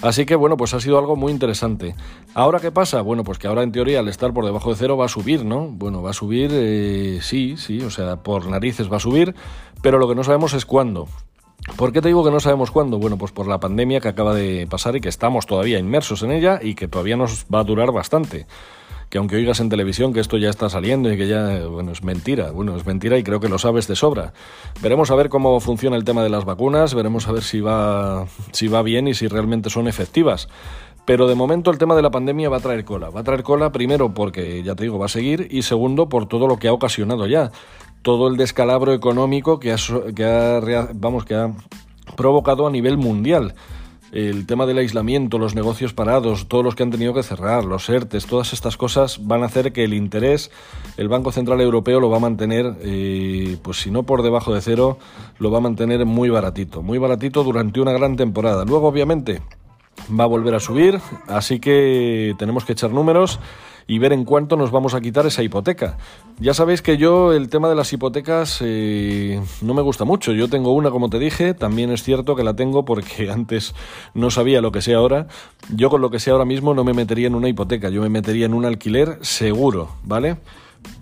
Así 0.00 0.26
que 0.26 0.36
bueno, 0.36 0.56
pues 0.56 0.74
ha 0.74 0.80
sido 0.80 0.98
algo 0.98 1.16
muy 1.16 1.32
interesante. 1.32 1.94
¿Ahora 2.34 2.60
qué 2.60 2.70
pasa? 2.70 3.02
Bueno, 3.02 3.24
pues 3.24 3.38
que 3.38 3.48
ahora 3.48 3.62
en 3.62 3.72
teoría 3.72 3.98
al 3.98 4.08
estar 4.08 4.32
por 4.32 4.44
debajo 4.44 4.70
de 4.70 4.76
cero 4.76 4.96
va 4.96 5.06
a 5.06 5.08
subir, 5.08 5.44
¿no? 5.44 5.68
Bueno, 5.68 6.02
va 6.02 6.10
a 6.10 6.14
subir, 6.14 6.50
eh, 6.52 7.18
sí, 7.20 7.56
sí, 7.56 7.80
o 7.80 7.90
sea, 7.90 8.16
por 8.16 8.46
narices 8.46 8.90
va 8.90 8.98
a 8.98 9.00
subir, 9.00 9.34
pero 9.82 9.98
lo 9.98 10.08
que 10.08 10.14
no 10.14 10.22
sabemos 10.22 10.54
es 10.54 10.64
cuándo. 10.64 11.08
¿Por 11.76 11.92
qué 11.92 12.00
te 12.00 12.08
digo 12.08 12.24
que 12.24 12.30
no 12.30 12.38
sabemos 12.38 12.70
cuándo? 12.70 12.98
Bueno, 12.98 13.18
pues 13.18 13.32
por 13.32 13.48
la 13.48 13.58
pandemia 13.58 14.00
que 14.00 14.08
acaba 14.08 14.34
de 14.34 14.66
pasar 14.70 14.94
y 14.94 15.00
que 15.00 15.08
estamos 15.08 15.46
todavía 15.46 15.78
inmersos 15.78 16.22
en 16.22 16.30
ella 16.30 16.60
y 16.62 16.76
que 16.76 16.86
todavía 16.86 17.16
nos 17.16 17.46
va 17.52 17.60
a 17.60 17.64
durar 17.64 17.90
bastante 17.90 18.46
que 19.08 19.18
aunque 19.18 19.36
oigas 19.36 19.60
en 19.60 19.68
televisión 19.68 20.12
que 20.12 20.20
esto 20.20 20.36
ya 20.36 20.50
está 20.50 20.68
saliendo 20.68 21.12
y 21.12 21.16
que 21.16 21.28
ya, 21.28 21.66
bueno, 21.66 21.92
es 21.92 22.02
mentira, 22.02 22.50
bueno, 22.50 22.76
es 22.76 22.84
mentira 22.86 23.16
y 23.18 23.22
creo 23.22 23.40
que 23.40 23.48
lo 23.48 23.58
sabes 23.58 23.88
de 23.88 23.96
sobra. 23.96 24.32
Veremos 24.82 25.10
a 25.10 25.14
ver 25.14 25.28
cómo 25.28 25.60
funciona 25.60 25.96
el 25.96 26.04
tema 26.04 26.22
de 26.22 26.28
las 26.28 26.44
vacunas, 26.44 26.94
veremos 26.94 27.26
a 27.28 27.32
ver 27.32 27.42
si 27.42 27.60
va, 27.60 28.26
si 28.52 28.68
va 28.68 28.82
bien 28.82 29.08
y 29.08 29.14
si 29.14 29.28
realmente 29.28 29.70
son 29.70 29.88
efectivas. 29.88 30.48
Pero 31.06 31.26
de 31.26 31.34
momento 31.34 31.70
el 31.70 31.78
tema 31.78 31.96
de 31.96 32.02
la 32.02 32.10
pandemia 32.10 32.50
va 32.50 32.58
a 32.58 32.60
traer 32.60 32.84
cola. 32.84 33.08
Va 33.08 33.20
a 33.20 33.24
traer 33.24 33.42
cola 33.42 33.72
primero 33.72 34.12
porque, 34.12 34.62
ya 34.62 34.74
te 34.74 34.82
digo, 34.82 34.98
va 34.98 35.06
a 35.06 35.08
seguir 35.08 35.48
y 35.50 35.62
segundo 35.62 36.10
por 36.10 36.26
todo 36.28 36.46
lo 36.46 36.58
que 36.58 36.68
ha 36.68 36.72
ocasionado 36.74 37.26
ya. 37.26 37.50
Todo 38.02 38.28
el 38.28 38.36
descalabro 38.36 38.92
económico 38.92 39.58
que 39.58 39.74
que 40.14 40.24
ha, 40.24 40.88
vamos, 40.92 41.24
que 41.24 41.34
ha 41.34 41.52
provocado 42.14 42.66
a 42.66 42.70
nivel 42.70 42.98
mundial 42.98 43.54
el 44.12 44.46
tema 44.46 44.66
del 44.66 44.78
aislamiento, 44.78 45.38
los 45.38 45.54
negocios 45.54 45.92
parados, 45.92 46.48
todos 46.48 46.64
los 46.64 46.74
que 46.74 46.82
han 46.82 46.90
tenido 46.90 47.14
que 47.14 47.22
cerrar, 47.22 47.64
los 47.64 47.88
ERTES, 47.88 48.26
todas 48.26 48.52
estas 48.52 48.76
cosas 48.76 49.26
van 49.26 49.42
a 49.42 49.46
hacer 49.46 49.72
que 49.72 49.84
el 49.84 49.94
interés, 49.94 50.50
el 50.96 51.08
Banco 51.08 51.32
Central 51.32 51.60
Europeo 51.60 52.00
lo 52.00 52.10
va 52.10 52.16
a 52.16 52.20
mantener, 52.20 52.76
eh, 52.80 53.56
pues 53.62 53.78
si 53.78 53.90
no 53.90 54.04
por 54.04 54.22
debajo 54.22 54.54
de 54.54 54.60
cero, 54.60 54.98
lo 55.38 55.50
va 55.50 55.58
a 55.58 55.62
mantener 55.62 56.04
muy 56.06 56.30
baratito, 56.30 56.82
muy 56.82 56.98
baratito 56.98 57.44
durante 57.44 57.80
una 57.80 57.92
gran 57.92 58.16
temporada. 58.16 58.64
Luego, 58.64 58.88
obviamente, 58.88 59.42
va 60.18 60.24
a 60.24 60.28
volver 60.28 60.54
a 60.54 60.60
subir, 60.60 61.00
así 61.26 61.60
que 61.60 62.34
tenemos 62.38 62.64
que 62.64 62.72
echar 62.72 62.90
números 62.90 63.40
y 63.88 63.98
ver 63.98 64.12
en 64.12 64.24
cuánto 64.24 64.56
nos 64.56 64.70
vamos 64.70 64.94
a 64.94 65.00
quitar 65.00 65.26
esa 65.26 65.42
hipoteca. 65.42 65.96
Ya 66.38 66.52
sabéis 66.52 66.82
que 66.82 66.98
yo 66.98 67.32
el 67.32 67.48
tema 67.48 67.70
de 67.70 67.74
las 67.74 67.92
hipotecas 67.92 68.58
eh, 68.60 69.40
no 69.62 69.72
me 69.74 69.82
gusta 69.82 70.04
mucho. 70.04 70.32
Yo 70.32 70.48
tengo 70.48 70.72
una, 70.72 70.90
como 70.90 71.08
te 71.08 71.18
dije, 71.18 71.54
también 71.54 71.90
es 71.90 72.02
cierto 72.02 72.36
que 72.36 72.44
la 72.44 72.54
tengo 72.54 72.84
porque 72.84 73.30
antes 73.32 73.74
no 74.14 74.30
sabía 74.30 74.60
lo 74.60 74.70
que 74.70 74.82
sé 74.82 74.94
ahora. 74.94 75.26
Yo 75.74 75.88
con 75.88 76.02
lo 76.02 76.10
que 76.10 76.20
sé 76.20 76.30
ahora 76.30 76.44
mismo 76.44 76.74
no 76.74 76.84
me 76.84 76.92
metería 76.92 77.26
en 77.26 77.34
una 77.34 77.48
hipoteca, 77.48 77.88
yo 77.88 78.02
me 78.02 78.10
metería 78.10 78.46
en 78.46 78.54
un 78.54 78.66
alquiler 78.66 79.18
seguro, 79.22 79.88
¿vale? 80.04 80.36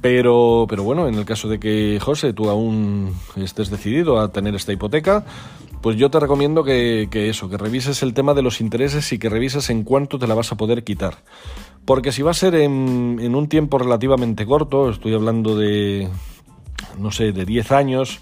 Pero, 0.00 0.66
pero 0.68 0.84
bueno, 0.84 1.08
en 1.08 1.16
el 1.16 1.24
caso 1.24 1.48
de 1.48 1.58
que, 1.58 1.98
José, 2.00 2.32
tú 2.32 2.48
aún 2.48 3.14
estés 3.36 3.68
decidido 3.68 4.20
a 4.20 4.32
tener 4.32 4.54
esta 4.54 4.72
hipoteca, 4.72 5.24
pues 5.82 5.96
yo 5.96 6.10
te 6.10 6.18
recomiendo 6.18 6.64
que, 6.64 7.08
eso, 7.12 7.48
que 7.48 7.56
revises 7.56 8.02
el 8.02 8.14
tema 8.14 8.34
de 8.34 8.42
los 8.42 8.60
intereses 8.60 9.12
y 9.12 9.18
que 9.18 9.28
revises 9.28 9.70
en 9.70 9.84
cuánto 9.84 10.18
te 10.18 10.26
la 10.26 10.34
vas 10.34 10.52
a 10.52 10.56
poder 10.56 10.84
quitar. 10.84 11.18
Porque 11.86 12.12
si 12.12 12.20
va 12.20 12.32
a 12.32 12.34
ser 12.34 12.54
en, 12.56 13.18
en 13.20 13.34
un 13.34 13.48
tiempo 13.48 13.78
relativamente 13.78 14.44
corto, 14.44 14.90
estoy 14.90 15.14
hablando 15.14 15.56
de, 15.56 16.08
no 16.98 17.10
sé, 17.10 17.32
de 17.32 17.46
10 17.46 17.72
años, 17.72 18.20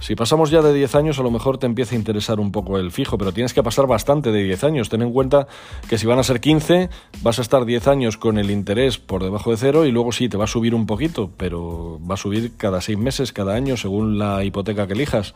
si 0.00 0.14
pasamos 0.14 0.50
ya 0.50 0.62
de 0.62 0.72
10 0.72 0.94
años, 0.94 1.18
a 1.18 1.24
lo 1.24 1.30
mejor 1.30 1.58
te 1.58 1.66
empieza 1.66 1.96
a 1.96 1.98
interesar 1.98 2.38
un 2.38 2.52
poco 2.52 2.78
el 2.78 2.92
fijo, 2.92 3.18
pero 3.18 3.32
tienes 3.32 3.52
que 3.52 3.64
pasar 3.64 3.88
bastante 3.88 4.30
de 4.30 4.44
10 4.44 4.64
años. 4.64 4.88
Ten 4.88 5.02
en 5.02 5.12
cuenta 5.12 5.48
que 5.88 5.98
si 5.98 6.06
van 6.06 6.20
a 6.20 6.22
ser 6.22 6.40
15, 6.40 6.88
vas 7.22 7.40
a 7.40 7.42
estar 7.42 7.64
10 7.64 7.88
años 7.88 8.16
con 8.16 8.38
el 8.38 8.50
interés 8.52 8.98
por 8.98 9.24
debajo 9.24 9.50
de 9.50 9.56
cero 9.56 9.86
y 9.86 9.90
luego 9.90 10.12
sí, 10.12 10.28
te 10.28 10.36
va 10.36 10.44
a 10.44 10.48
subir 10.48 10.74
un 10.74 10.86
poquito, 10.86 11.30
pero 11.36 11.98
va 12.08 12.14
a 12.14 12.16
subir 12.16 12.56
cada 12.56 12.80
6 12.80 12.96
meses, 12.96 13.32
cada 13.32 13.54
año, 13.54 13.76
según 13.76 14.18
la 14.18 14.44
hipoteca 14.44 14.86
que 14.86 14.92
elijas. 14.92 15.34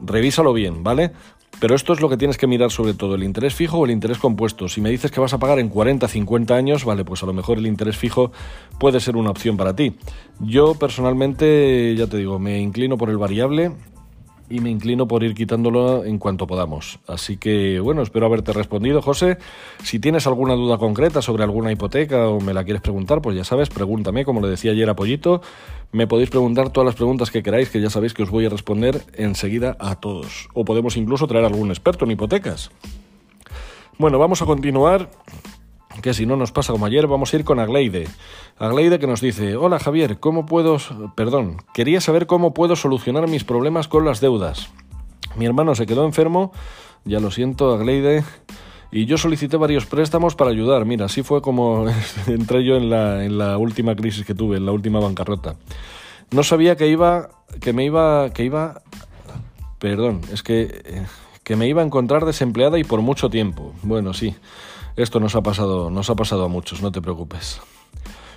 Revísalo 0.00 0.52
bien, 0.52 0.82
¿vale? 0.82 1.12
Pero 1.60 1.74
esto 1.74 1.92
es 1.92 2.00
lo 2.00 2.08
que 2.08 2.16
tienes 2.16 2.36
que 2.36 2.46
mirar 2.46 2.70
sobre 2.70 2.94
todo, 2.94 3.14
el 3.14 3.24
interés 3.24 3.54
fijo 3.54 3.78
o 3.78 3.84
el 3.84 3.90
interés 3.90 4.18
compuesto. 4.18 4.68
Si 4.68 4.80
me 4.80 4.90
dices 4.90 5.10
que 5.10 5.20
vas 5.20 5.32
a 5.32 5.38
pagar 5.38 5.58
en 5.58 5.68
40, 5.68 6.06
50 6.08 6.54
años, 6.54 6.84
vale, 6.84 7.04
pues 7.04 7.22
a 7.22 7.26
lo 7.26 7.32
mejor 7.32 7.58
el 7.58 7.66
interés 7.66 7.96
fijo 7.96 8.32
puede 8.78 9.00
ser 9.00 9.16
una 9.16 9.30
opción 9.30 9.56
para 9.56 9.74
ti. 9.74 9.94
Yo 10.40 10.74
personalmente, 10.74 11.94
ya 11.96 12.06
te 12.06 12.18
digo, 12.18 12.38
me 12.38 12.60
inclino 12.60 12.98
por 12.98 13.10
el 13.10 13.18
variable 13.18 13.72
y 14.48 14.60
me 14.60 14.70
inclino 14.70 15.08
por 15.08 15.22
ir 15.22 15.34
quitándolo 15.34 16.04
en 16.04 16.18
cuanto 16.18 16.46
podamos. 16.46 16.98
Así 17.06 17.36
que 17.36 17.80
bueno, 17.80 18.02
espero 18.02 18.26
haberte 18.26 18.52
respondido, 18.52 19.02
José. 19.02 19.38
Si 19.82 19.98
tienes 19.98 20.26
alguna 20.26 20.54
duda 20.54 20.78
concreta 20.78 21.22
sobre 21.22 21.44
alguna 21.44 21.72
hipoteca 21.72 22.28
o 22.28 22.40
me 22.40 22.54
la 22.54 22.64
quieres 22.64 22.82
preguntar, 22.82 23.22
pues 23.22 23.36
ya 23.36 23.44
sabes, 23.44 23.68
pregúntame, 23.68 24.24
como 24.24 24.40
le 24.40 24.48
decía 24.48 24.72
ayer 24.72 24.88
a 24.88 24.96
Pollito. 24.96 25.42
Me 25.92 26.06
podéis 26.06 26.30
preguntar 26.30 26.70
todas 26.70 26.86
las 26.86 26.96
preguntas 26.96 27.30
que 27.30 27.42
queráis, 27.42 27.70
que 27.70 27.80
ya 27.80 27.90
sabéis 27.90 28.14
que 28.14 28.22
os 28.22 28.30
voy 28.30 28.46
a 28.46 28.48
responder 28.48 29.02
enseguida 29.14 29.76
a 29.78 29.96
todos. 29.96 30.48
O 30.54 30.64
podemos 30.64 30.96
incluso 30.96 31.26
traer 31.26 31.44
algún 31.44 31.70
experto 31.70 32.04
en 32.04 32.12
hipotecas. 32.12 32.70
Bueno, 33.96 34.18
vamos 34.18 34.42
a 34.42 34.46
continuar 34.46 35.08
que 36.02 36.14
si 36.14 36.26
no 36.26 36.36
nos 36.36 36.52
pasa 36.52 36.72
como 36.72 36.86
ayer, 36.86 37.06
vamos 37.06 37.32
a 37.32 37.36
ir 37.36 37.44
con 37.44 37.58
Agleide. 37.60 38.08
Agleide 38.58 38.98
que 38.98 39.06
nos 39.06 39.20
dice, 39.20 39.56
hola 39.56 39.78
Javier, 39.78 40.18
¿cómo 40.18 40.46
puedo... 40.46 40.78
Perdón, 41.14 41.58
quería 41.72 42.00
saber 42.00 42.26
cómo 42.26 42.54
puedo 42.54 42.76
solucionar 42.76 43.28
mis 43.28 43.44
problemas 43.44 43.88
con 43.88 44.04
las 44.04 44.20
deudas. 44.20 44.70
Mi 45.36 45.46
hermano 45.46 45.74
se 45.74 45.86
quedó 45.86 46.04
enfermo, 46.04 46.52
ya 47.04 47.20
lo 47.20 47.30
siento 47.30 47.72
Agleide, 47.72 48.24
y 48.92 49.06
yo 49.06 49.18
solicité 49.18 49.56
varios 49.56 49.86
préstamos 49.86 50.34
para 50.34 50.50
ayudar. 50.50 50.84
Mira, 50.84 51.06
así 51.06 51.22
fue 51.22 51.42
como 51.42 51.86
entré 52.26 52.64
yo 52.64 52.76
en 52.76 52.90
la, 52.90 53.24
en 53.24 53.38
la 53.38 53.58
última 53.58 53.96
crisis 53.96 54.24
que 54.24 54.34
tuve, 54.34 54.56
en 54.56 54.66
la 54.66 54.72
última 54.72 55.00
bancarrota. 55.00 55.56
No 56.30 56.42
sabía 56.42 56.76
que 56.76 56.88
iba, 56.88 57.30
que 57.60 57.72
me 57.72 57.84
iba, 57.84 58.30
que 58.30 58.44
iba... 58.44 58.82
Perdón, 59.78 60.20
es 60.32 60.42
que... 60.42 60.82
Eh, 60.84 61.06
que 61.44 61.56
me 61.56 61.68
iba 61.68 61.82
a 61.82 61.84
encontrar 61.84 62.24
desempleada 62.24 62.78
y 62.78 62.84
por 62.84 63.02
mucho 63.02 63.28
tiempo. 63.28 63.74
Bueno, 63.82 64.14
sí. 64.14 64.34
Esto 64.96 65.18
nos 65.18 65.34
ha 65.34 65.42
pasado, 65.42 65.90
nos 65.90 66.08
ha 66.10 66.14
pasado 66.14 66.44
a 66.44 66.48
muchos, 66.48 66.82
no 66.82 66.92
te 66.92 67.02
preocupes. 67.02 67.60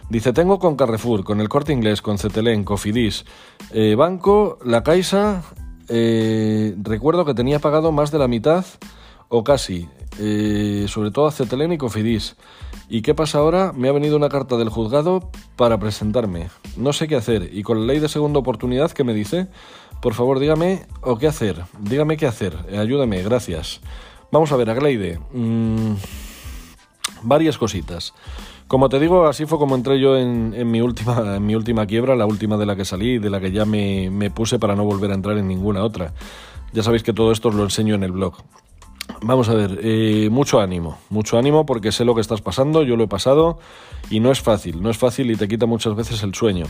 Dice, 0.09 0.33
tengo 0.33 0.57
con 0.57 0.75
Carrefour, 0.75 1.23
con 1.23 1.41
el 1.41 1.49
Corte 1.49 1.73
Inglés, 1.73 2.01
con 2.01 2.17
Cetelén, 2.17 2.63
Cofidis, 2.63 3.25
eh, 3.71 3.95
Banco, 3.95 4.57
La 4.63 4.81
Caixa, 4.81 5.43
eh, 5.89 6.75
recuerdo 6.81 7.25
que 7.25 7.33
tenía 7.33 7.59
pagado 7.59 7.91
más 7.91 8.09
de 8.11 8.17
la 8.17 8.27
mitad 8.27 8.65
o 9.29 9.43
casi, 9.43 9.87
eh, 10.19 10.85
sobre 10.87 11.11
todo 11.11 11.27
a 11.27 11.31
Cetelén 11.31 11.73
y 11.73 11.77
Cofidis. 11.77 12.37
¿Y 12.89 13.01
qué 13.01 13.13
pasa 13.13 13.39
ahora? 13.39 13.73
Me 13.73 13.89
ha 13.89 13.91
venido 13.91 14.15
una 14.15 14.29
carta 14.29 14.55
del 14.55 14.69
juzgado 14.69 15.29
para 15.57 15.77
presentarme. 15.77 16.49
No 16.77 16.93
sé 16.93 17.07
qué 17.07 17.17
hacer. 17.17 17.49
Y 17.53 17.63
con 17.63 17.81
la 17.81 17.85
ley 17.85 17.99
de 17.99 18.07
segunda 18.07 18.39
oportunidad, 18.39 18.91
¿qué 18.91 19.03
me 19.03 19.13
dice? 19.13 19.47
Por 20.01 20.13
favor, 20.13 20.39
dígame 20.39 20.85
o 21.01 21.17
qué 21.17 21.27
hacer. 21.27 21.63
Dígame 21.79 22.15
qué 22.15 22.27
hacer. 22.27 22.55
ayúdame, 22.79 23.21
gracias. 23.23 23.81
Vamos 24.31 24.51
a 24.53 24.55
ver, 24.55 24.69
Agleide. 24.69 25.19
Mmm 25.33 26.26
varias 27.23 27.57
cositas. 27.57 28.13
Como 28.67 28.89
te 28.89 28.99
digo, 28.99 29.27
así 29.27 29.45
fue 29.45 29.57
como 29.57 29.75
entré 29.75 29.99
yo 29.99 30.17
en, 30.17 30.69
mi, 30.69 30.81
última, 30.81 31.37
en 31.37 31.45
mi 31.45 31.55
última 31.55 31.85
quiebra, 31.85 32.15
la 32.15 32.25
última 32.25 32.57
de 32.57 32.65
la 32.65 32.75
que 32.75 32.83
salí, 32.83 33.17
de 33.17 33.29
la 33.29 33.39
que 33.39 33.51
ya 33.51 33.65
me, 33.65 34.09
me 34.09 34.29
puse 34.29 34.59
para 34.59 34.75
no 34.75 34.83
volver 34.83 35.11
a 35.11 35.15
entrar 35.15 35.37
en 35.37 35.47
ninguna 35.47 35.83
otra. 35.83 36.13
Ya 36.73 36.83
sabéis 36.83 37.03
que 37.03 37.13
todo 37.13 37.31
esto 37.31 37.49
os 37.49 37.55
lo 37.55 37.63
enseño 37.63 37.95
en 37.95 38.03
el 38.03 38.11
blog. 38.11 38.35
Vamos 39.21 39.50
a 39.50 39.55
ver, 39.55 39.79
eh, 39.81 40.29
mucho 40.31 40.59
ánimo, 40.59 41.00
mucho 41.09 41.39
ánimo 41.39 41.65
porque 41.65 41.91
sé 41.91 42.05
lo 42.05 42.13
que 42.13 42.21
estás 42.21 42.41
pasando, 42.41 42.83
yo 42.83 42.95
lo 42.95 43.05
he 43.05 43.07
pasado 43.07 43.57
y 44.12 44.19
no 44.19 44.31
es 44.31 44.41
fácil, 44.41 44.81
no 44.81 44.91
es 44.91 44.97
fácil 44.97 45.31
y 45.31 45.36
te 45.36 45.47
quita 45.47 45.65
muchas 45.65 45.95
veces 45.95 46.21
el 46.21 46.36
sueño. 46.36 46.65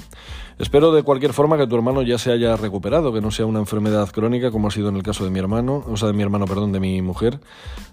Espero 0.58 0.94
de 0.94 1.04
cualquier 1.04 1.34
forma 1.34 1.58
que 1.58 1.68
tu 1.68 1.76
hermano 1.76 2.04
ya 2.04 2.18
se 2.18 2.32
haya 2.32 2.56
recuperado, 2.56 3.12
que 3.12 3.20
no 3.20 3.32
sea 3.32 3.46
una 3.46 3.60
enfermedad 3.60 4.10
crónica 4.12 4.50
como 4.50 4.70
ha 4.70 4.72
sido 4.72 4.88
en 4.90 4.96
el 4.96 5.04
caso 5.04 5.26
de 5.26 5.30
mi 5.30 5.40
hermano, 5.40 5.84
o 5.88 5.98
sea, 5.98 6.08
de 6.08 6.14
mi 6.14 6.24
hermano, 6.24 6.46
perdón, 6.46 6.72
de 6.72 6.80
mi 6.80 7.02
mujer. 7.02 7.42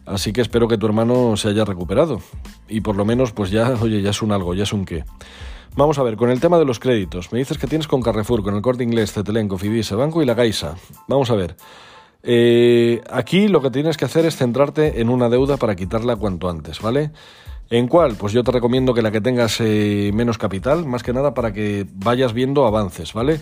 Así 0.06 0.32
que 0.32 0.40
espero 0.40 0.68
que 0.68 0.78
tu 0.78 0.86
hermano 0.86 1.36
se 1.36 1.48
haya 1.48 1.64
recuperado 1.64 2.20
y 2.68 2.80
por 2.80 2.94
lo 2.94 3.04
menos 3.04 3.32
pues 3.32 3.50
ya, 3.50 3.74
oye, 3.82 4.02
ya 4.02 4.10
es 4.10 4.22
un 4.22 4.30
algo, 4.30 4.54
ya 4.54 4.62
es 4.62 4.72
un 4.72 4.84
qué. 4.84 5.04
Vamos 5.76 5.98
a 5.98 6.04
ver, 6.04 6.16
con 6.16 6.30
el 6.30 6.38
tema 6.38 6.58
de 6.58 6.64
los 6.64 6.78
créditos, 6.78 7.32
me 7.32 7.40
dices 7.40 7.58
que 7.58 7.66
tienes 7.66 7.88
con 7.88 8.00
Carrefour, 8.00 8.44
con 8.44 8.54
el 8.54 8.62
Corte 8.62 8.84
Inglés, 8.84 9.12
Cetelén, 9.12 9.48
Cofidis, 9.48 9.90
Banco 9.90 10.22
y 10.22 10.26
la 10.26 10.36
Caixa. 10.36 10.76
Vamos 11.08 11.30
a 11.30 11.34
ver. 11.34 11.56
Eh, 12.26 13.02
aquí 13.10 13.48
lo 13.48 13.60
que 13.60 13.70
tienes 13.70 13.98
que 13.98 14.06
hacer 14.06 14.24
es 14.24 14.36
centrarte 14.36 15.00
en 15.02 15.10
una 15.10 15.28
deuda 15.28 15.58
para 15.58 15.76
quitarla 15.76 16.16
cuanto 16.16 16.48
antes, 16.48 16.80
¿vale? 16.80 17.10
¿En 17.70 17.86
cuál? 17.86 18.16
Pues 18.16 18.32
yo 18.32 18.42
te 18.42 18.50
recomiendo 18.50 18.94
que 18.94 19.02
la 19.02 19.10
que 19.10 19.20
tengas 19.20 19.60
eh, 19.60 20.10
menos 20.14 20.38
capital, 20.38 20.86
más 20.86 21.02
que 21.02 21.12
nada 21.12 21.34
para 21.34 21.52
que 21.52 21.86
vayas 21.94 22.32
viendo 22.32 22.66
avances, 22.66 23.12
¿vale? 23.12 23.40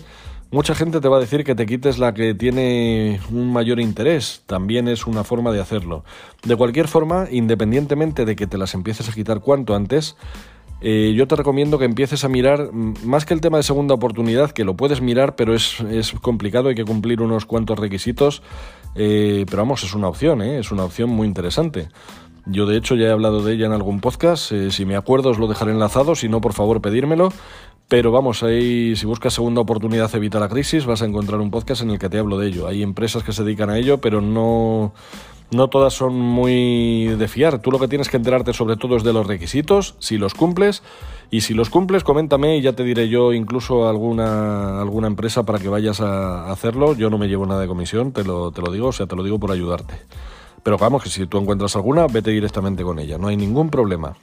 Mucha 0.51 0.75
gente 0.75 1.01
te 1.01 1.07
va 1.07 1.17
a 1.17 1.19
decir 1.19 1.43
que 1.43 1.55
te 1.55 1.65
quites 1.65 1.97
la 1.97 2.13
que 2.13 2.35
tiene 2.35 3.19
un 3.31 3.51
mayor 3.51 3.79
interés, 3.79 4.43
también 4.45 4.87
es 4.87 5.07
una 5.07 5.23
forma 5.23 5.51
de 5.51 5.59
hacerlo. 5.59 6.03
De 6.43 6.55
cualquier 6.55 6.87
forma, 6.87 7.27
independientemente 7.31 8.23
de 8.25 8.35
que 8.35 8.47
te 8.47 8.57
las 8.57 8.73
empieces 8.75 9.09
a 9.09 9.13
quitar 9.13 9.39
cuanto 9.39 9.75
antes, 9.75 10.15
eh, 10.85 11.13
yo 11.15 11.29
te 11.29 11.37
recomiendo 11.37 11.79
que 11.79 11.85
empieces 11.85 12.25
a 12.25 12.27
mirar, 12.27 12.73
más 12.73 13.25
que 13.25 13.33
el 13.33 13.39
tema 13.39 13.55
de 13.55 13.63
segunda 13.63 13.95
oportunidad, 13.95 14.51
que 14.51 14.65
lo 14.65 14.75
puedes 14.75 14.99
mirar, 14.99 15.37
pero 15.37 15.55
es, 15.55 15.81
complicado, 16.21 16.67
hay 16.67 16.75
que 16.75 16.83
cumplir 16.83 17.21
unos 17.21 17.45
cuantos 17.45 17.79
requisitos, 17.79 18.43
eh, 18.95 19.45
pero 19.49 19.61
vamos, 19.61 19.85
es 19.85 19.93
una 19.93 20.09
opción, 20.09 20.41
¿eh? 20.41 20.59
es 20.59 20.73
una 20.73 20.83
opción 20.83 21.09
muy 21.09 21.25
interesante. 21.25 21.87
Yo 22.45 22.65
de 22.65 22.75
hecho 22.75 22.95
ya 22.95 23.07
he 23.07 23.11
hablado 23.11 23.41
de 23.41 23.53
ella 23.53 23.67
en 23.67 23.71
algún 23.71 24.01
podcast, 24.01 24.51
si 24.69 24.85
me 24.85 24.97
acuerdo 24.97 25.29
os 25.29 25.39
lo 25.39 25.47
dejaré 25.47 25.71
enlazado, 25.71 26.15
si 26.15 26.27
no 26.27 26.41
por 26.41 26.51
favor 26.51 26.81
pedírmelo, 26.81 27.29
pero 27.87 28.11
vamos, 28.11 28.43
ahí 28.43 28.97
si 28.97 29.05
buscas 29.05 29.33
segunda 29.33 29.61
oportunidad 29.61 30.13
evita 30.15 30.39
la 30.39 30.49
crisis 30.49 30.85
vas 30.85 31.01
a 31.01 31.05
encontrar 31.05 31.39
un 31.39 31.51
podcast 31.51 31.83
en 31.83 31.91
el 31.91 31.99
que 31.99 32.09
te 32.09 32.17
hablo 32.17 32.37
de 32.37 32.47
ello. 32.47 32.67
Hay 32.67 32.83
empresas 32.83 33.23
que 33.23 33.31
se 33.31 33.43
dedican 33.45 33.69
a 33.69 33.77
ello, 33.77 33.99
pero 33.99 34.19
no 34.19 34.93
no 35.53 35.69
todas 35.69 35.93
son 35.93 36.19
muy 36.19 37.07
de 37.07 37.27
fiar. 37.27 37.59
Tú 37.61 37.71
lo 37.71 37.79
que 37.79 37.87
tienes 37.87 38.09
que 38.09 38.17
enterarte 38.17 38.53
sobre 38.53 38.77
todo 38.77 38.97
es 38.97 39.03
de 39.03 39.13
los 39.13 39.27
requisitos, 39.27 39.95
si 39.99 40.17
los 40.17 40.33
cumples. 40.33 40.83
Y 41.31 41.41
si 41.41 41.53
los 41.53 41.69
cumples, 41.69 42.03
coméntame 42.03 42.57
y 42.57 42.61
ya 42.61 42.73
te 42.73 42.83
diré 42.83 43.09
yo 43.09 43.33
incluso 43.33 43.87
alguna, 43.87 44.79
alguna 44.81 45.07
empresa 45.07 45.43
para 45.43 45.59
que 45.59 45.69
vayas 45.69 45.99
a 46.01 46.51
hacerlo. 46.51 46.93
Yo 46.95 47.09
no 47.09 47.17
me 47.17 47.27
llevo 47.27 47.45
nada 47.45 47.61
de 47.61 47.67
comisión, 47.67 48.11
te 48.11 48.23
lo, 48.23 48.51
te 48.51 48.61
lo 48.61 48.71
digo, 48.71 48.87
o 48.87 48.91
sea, 48.91 49.07
te 49.07 49.15
lo 49.15 49.23
digo 49.23 49.39
por 49.39 49.51
ayudarte. 49.51 49.95
Pero 50.61 50.77
vamos, 50.77 51.03
que 51.03 51.09
si 51.09 51.25
tú 51.25 51.39
encuentras 51.39 51.75
alguna, 51.75 52.07
vete 52.07 52.31
directamente 52.31 52.83
con 52.83 52.99
ella, 52.99 53.17
no 53.17 53.27
hay 53.27 53.35
ningún 53.37 53.69
problema. 53.69 54.15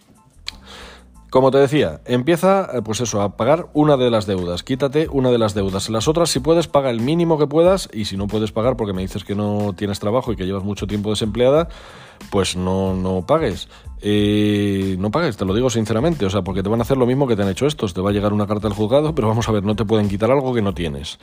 Como 1.30 1.52
te 1.52 1.58
decía, 1.58 2.00
empieza, 2.06 2.68
eh, 2.74 2.82
pues 2.84 3.00
eso, 3.00 3.22
a 3.22 3.36
pagar 3.36 3.68
una 3.72 3.96
de 3.96 4.10
las 4.10 4.26
deudas. 4.26 4.64
Quítate 4.64 5.06
una 5.08 5.30
de 5.30 5.38
las 5.38 5.54
deudas. 5.54 5.88
Las 5.88 6.08
otras, 6.08 6.28
si 6.28 6.40
puedes, 6.40 6.66
paga 6.66 6.90
el 6.90 7.00
mínimo 7.00 7.38
que 7.38 7.46
puedas. 7.46 7.88
Y 7.92 8.06
si 8.06 8.16
no 8.16 8.26
puedes 8.26 8.50
pagar 8.50 8.76
porque 8.76 8.92
me 8.92 9.02
dices 9.02 9.22
que 9.22 9.36
no 9.36 9.72
tienes 9.76 10.00
trabajo 10.00 10.32
y 10.32 10.36
que 10.36 10.44
llevas 10.44 10.64
mucho 10.64 10.88
tiempo 10.88 11.10
desempleada, 11.10 11.68
pues 12.30 12.56
no, 12.56 12.96
no 12.96 13.24
pagues. 13.24 13.68
Eh, 14.02 14.96
no 14.98 15.12
pagues, 15.12 15.36
te 15.36 15.44
lo 15.44 15.54
digo 15.54 15.70
sinceramente, 15.70 16.26
o 16.26 16.30
sea, 16.30 16.42
porque 16.42 16.62
te 16.62 16.68
van 16.68 16.80
a 16.80 16.82
hacer 16.82 16.96
lo 16.96 17.06
mismo 17.06 17.28
que 17.28 17.36
te 17.36 17.42
han 17.42 17.48
hecho 17.48 17.66
estos. 17.66 17.94
Te 17.94 18.00
va 18.00 18.10
a 18.10 18.12
llegar 18.12 18.32
una 18.32 18.48
carta 18.48 18.66
del 18.66 18.76
juzgado, 18.76 19.14
pero 19.14 19.28
vamos 19.28 19.48
a 19.48 19.52
ver, 19.52 19.62
no 19.62 19.76
te 19.76 19.84
pueden 19.84 20.08
quitar 20.08 20.32
algo 20.32 20.52
que 20.52 20.62
no 20.62 20.74
tienes. 20.74 21.20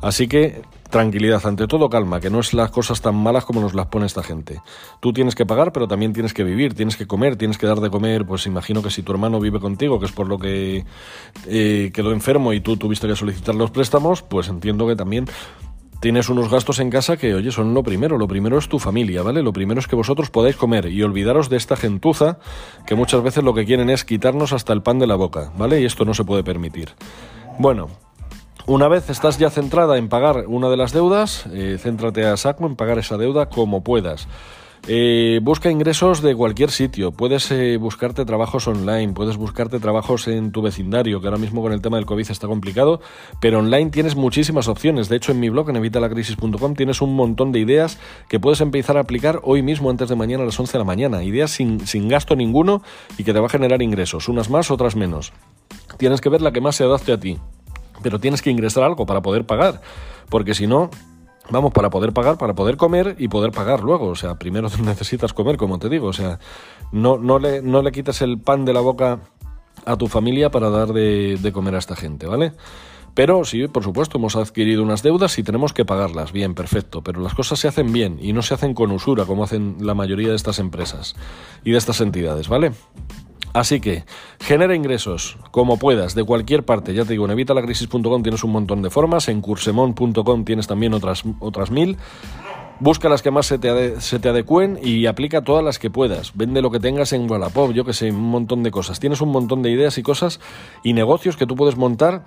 Así 0.00 0.28
que 0.28 0.62
tranquilidad, 0.90 1.44
ante 1.46 1.66
todo 1.66 1.88
calma, 1.88 2.20
que 2.20 2.30
no 2.30 2.40
es 2.40 2.54
las 2.54 2.70
cosas 2.70 3.00
tan 3.00 3.14
malas 3.14 3.44
como 3.44 3.60
nos 3.60 3.74
las 3.74 3.86
pone 3.86 4.06
esta 4.06 4.22
gente. 4.22 4.60
Tú 5.00 5.12
tienes 5.12 5.34
que 5.34 5.46
pagar, 5.46 5.72
pero 5.72 5.88
también 5.88 6.12
tienes 6.12 6.34
que 6.34 6.44
vivir, 6.44 6.74
tienes 6.74 6.96
que 6.96 7.06
comer, 7.06 7.36
tienes 7.36 7.58
que 7.58 7.66
dar 7.66 7.80
de 7.80 7.90
comer, 7.90 8.26
pues 8.26 8.46
imagino 8.46 8.82
que 8.82 8.90
si 8.90 9.02
tu 9.02 9.12
hermano 9.12 9.40
vive 9.40 9.60
contigo, 9.60 9.98
que 10.00 10.06
es 10.06 10.12
por 10.12 10.28
lo 10.28 10.38
que 10.38 10.84
eh, 11.46 11.90
quedó 11.92 12.12
enfermo 12.12 12.52
y 12.52 12.60
tú 12.60 12.76
tuviste 12.76 13.06
que 13.06 13.16
solicitar 13.16 13.54
los 13.54 13.70
préstamos, 13.70 14.22
pues 14.22 14.48
entiendo 14.48 14.86
que 14.86 14.96
también 14.96 15.26
tienes 16.00 16.28
unos 16.28 16.50
gastos 16.50 16.78
en 16.78 16.90
casa 16.90 17.16
que, 17.16 17.34
oye, 17.34 17.50
son 17.50 17.74
lo 17.74 17.82
primero. 17.82 18.18
Lo 18.18 18.28
primero 18.28 18.58
es 18.58 18.68
tu 18.68 18.78
familia, 18.78 19.22
¿vale? 19.22 19.42
Lo 19.42 19.52
primero 19.52 19.80
es 19.80 19.86
que 19.86 19.96
vosotros 19.96 20.30
podáis 20.30 20.56
comer 20.56 20.86
y 20.86 21.02
olvidaros 21.02 21.48
de 21.48 21.56
esta 21.56 21.76
gentuza 21.76 22.38
que 22.86 22.94
muchas 22.94 23.22
veces 23.22 23.44
lo 23.44 23.54
que 23.54 23.64
quieren 23.64 23.90
es 23.90 24.04
quitarnos 24.04 24.52
hasta 24.52 24.72
el 24.72 24.82
pan 24.82 24.98
de 24.98 25.06
la 25.06 25.16
boca, 25.16 25.52
¿vale? 25.56 25.80
Y 25.80 25.84
esto 25.84 26.04
no 26.04 26.14
se 26.14 26.24
puede 26.24 26.44
permitir. 26.44 26.90
Bueno, 27.58 27.88
una 28.66 28.88
vez 28.88 29.10
estás 29.10 29.38
ya 29.38 29.50
centrada 29.50 29.96
en 29.98 30.08
pagar 30.08 30.46
una 30.46 30.68
de 30.68 30.76
las 30.76 30.92
deudas, 30.92 31.46
eh, 31.52 31.78
céntrate 31.80 32.26
a 32.26 32.36
saco 32.36 32.66
en 32.66 32.76
pagar 32.76 32.98
esa 32.98 33.16
deuda 33.16 33.48
como 33.48 33.82
puedas. 33.82 34.28
Eh, 34.86 35.40
busca 35.42 35.70
ingresos 35.70 36.22
de 36.22 36.34
cualquier 36.34 36.70
sitio. 36.70 37.12
Puedes 37.12 37.50
eh, 37.50 37.76
buscarte 37.76 38.24
trabajos 38.24 38.66
online, 38.68 39.12
puedes 39.12 39.36
buscarte 39.36 39.80
trabajos 39.80 40.28
en 40.28 40.52
tu 40.52 40.62
vecindario, 40.62 41.20
que 41.20 41.26
ahora 41.26 41.38
mismo 41.38 41.60
con 41.60 41.72
el 41.72 41.82
tema 41.82 41.96
del 41.96 42.06
COVID 42.06 42.30
está 42.30 42.46
complicado, 42.46 43.00
pero 43.40 43.58
online 43.58 43.90
tienes 43.90 44.16
muchísimas 44.16 44.68
opciones. 44.68 45.08
De 45.08 45.16
hecho, 45.16 45.32
en 45.32 45.40
mi 45.40 45.50
blog, 45.50 45.68
en 45.70 45.76
evitalacrisis.com, 45.76 46.74
tienes 46.74 47.02
un 47.02 47.14
montón 47.14 47.52
de 47.52 47.58
ideas 47.58 47.98
que 48.28 48.40
puedes 48.40 48.60
empezar 48.60 48.96
a 48.96 49.00
aplicar 49.00 49.40
hoy 49.42 49.62
mismo 49.62 49.90
antes 49.90 50.08
de 50.08 50.16
mañana 50.16 50.44
a 50.44 50.46
las 50.46 50.58
11 50.58 50.72
de 50.72 50.78
la 50.78 50.84
mañana. 50.84 51.22
Ideas 51.22 51.50
sin, 51.50 51.86
sin 51.86 52.08
gasto 52.08 52.36
ninguno 52.36 52.82
y 53.18 53.24
que 53.24 53.32
te 53.32 53.40
va 53.40 53.46
a 53.46 53.50
generar 53.50 53.82
ingresos, 53.82 54.28
unas 54.28 54.48
más, 54.48 54.70
otras 54.70 54.96
menos. 54.96 55.32
Tienes 55.98 56.20
que 56.20 56.28
ver 56.28 56.40
la 56.40 56.52
que 56.52 56.60
más 56.60 56.76
se 56.76 56.84
adapte 56.84 57.12
a 57.12 57.20
ti, 57.20 57.38
pero 58.02 58.18
tienes 58.18 58.42
que 58.42 58.50
ingresar 58.50 58.82
algo 58.82 59.06
para 59.06 59.22
poder 59.22 59.46
pagar, 59.46 59.80
porque 60.28 60.54
si 60.54 60.66
no, 60.66 60.90
Vamos, 61.50 61.72
para 61.72 61.88
poder 61.88 62.12
pagar, 62.12 62.36
para 62.36 62.54
poder 62.54 62.76
comer 62.76 63.16
y 63.18 63.28
poder 63.28 63.52
pagar 63.52 63.80
luego. 63.82 64.08
O 64.08 64.14
sea, 64.14 64.38
primero 64.38 64.68
necesitas 64.82 65.32
comer, 65.32 65.56
como 65.56 65.78
te 65.78 65.88
digo. 65.88 66.08
O 66.08 66.12
sea, 66.12 66.38
no, 66.92 67.16
no, 67.18 67.38
le, 67.38 67.62
no 67.62 67.82
le 67.82 67.92
quitas 67.92 68.20
el 68.22 68.38
pan 68.38 68.64
de 68.64 68.72
la 68.72 68.80
boca 68.80 69.20
a 69.84 69.96
tu 69.96 70.08
familia 70.08 70.50
para 70.50 70.68
dar 70.68 70.92
de, 70.92 71.38
de 71.40 71.52
comer 71.52 71.74
a 71.74 71.78
esta 71.78 71.96
gente, 71.96 72.26
¿vale? 72.26 72.52
Pero 73.14 73.44
sí, 73.44 73.66
por 73.66 73.82
supuesto, 73.82 74.18
hemos 74.18 74.36
adquirido 74.36 74.82
unas 74.82 75.02
deudas 75.02 75.38
y 75.38 75.42
tenemos 75.42 75.72
que 75.72 75.84
pagarlas. 75.84 76.32
Bien, 76.32 76.54
perfecto. 76.54 77.02
Pero 77.02 77.20
las 77.20 77.34
cosas 77.34 77.58
se 77.58 77.66
hacen 77.66 77.92
bien 77.92 78.18
y 78.20 78.32
no 78.32 78.42
se 78.42 78.54
hacen 78.54 78.74
con 78.74 78.92
usura, 78.92 79.24
como 79.24 79.42
hacen 79.42 79.76
la 79.80 79.94
mayoría 79.94 80.28
de 80.28 80.36
estas 80.36 80.58
empresas 80.58 81.16
y 81.64 81.72
de 81.72 81.78
estas 81.78 82.00
entidades, 82.00 82.48
¿vale? 82.48 82.72
Así 83.52 83.80
que 83.80 84.04
genera 84.40 84.74
ingresos 84.74 85.38
como 85.50 85.78
puedas 85.78 86.14
de 86.14 86.24
cualquier 86.24 86.64
parte. 86.64 86.94
Ya 86.94 87.04
te 87.04 87.12
digo, 87.12 87.24
en 87.24 87.32
evitalacrisis.com 87.32 88.22
tienes 88.22 88.44
un 88.44 88.52
montón 88.52 88.82
de 88.82 88.90
formas, 88.90 89.28
en 89.28 89.40
cursemon.com 89.40 90.44
tienes 90.44 90.66
también 90.66 90.94
otras, 90.94 91.24
otras 91.40 91.70
mil. 91.70 91.96
Busca 92.80 93.08
las 93.08 93.22
que 93.22 93.32
más 93.32 93.46
se 93.46 93.58
te, 93.58 94.00
se 94.00 94.20
te, 94.20 94.28
adecuen 94.28 94.78
y 94.80 95.06
aplica 95.06 95.42
todas 95.42 95.64
las 95.64 95.80
que 95.80 95.90
puedas. 95.90 96.36
Vende 96.36 96.62
lo 96.62 96.70
que 96.70 96.78
tengas 96.78 97.12
en 97.12 97.28
Wallapop, 97.28 97.72
yo 97.72 97.84
que 97.84 97.92
sé, 97.92 98.10
un 98.12 98.30
montón 98.30 98.62
de 98.62 98.70
cosas. 98.70 99.00
Tienes 99.00 99.20
un 99.20 99.30
montón 99.30 99.62
de 99.62 99.70
ideas 99.70 99.98
y 99.98 100.02
cosas 100.04 100.38
y 100.84 100.92
negocios 100.92 101.36
que 101.36 101.46
tú 101.46 101.56
puedes 101.56 101.76
montar. 101.76 102.24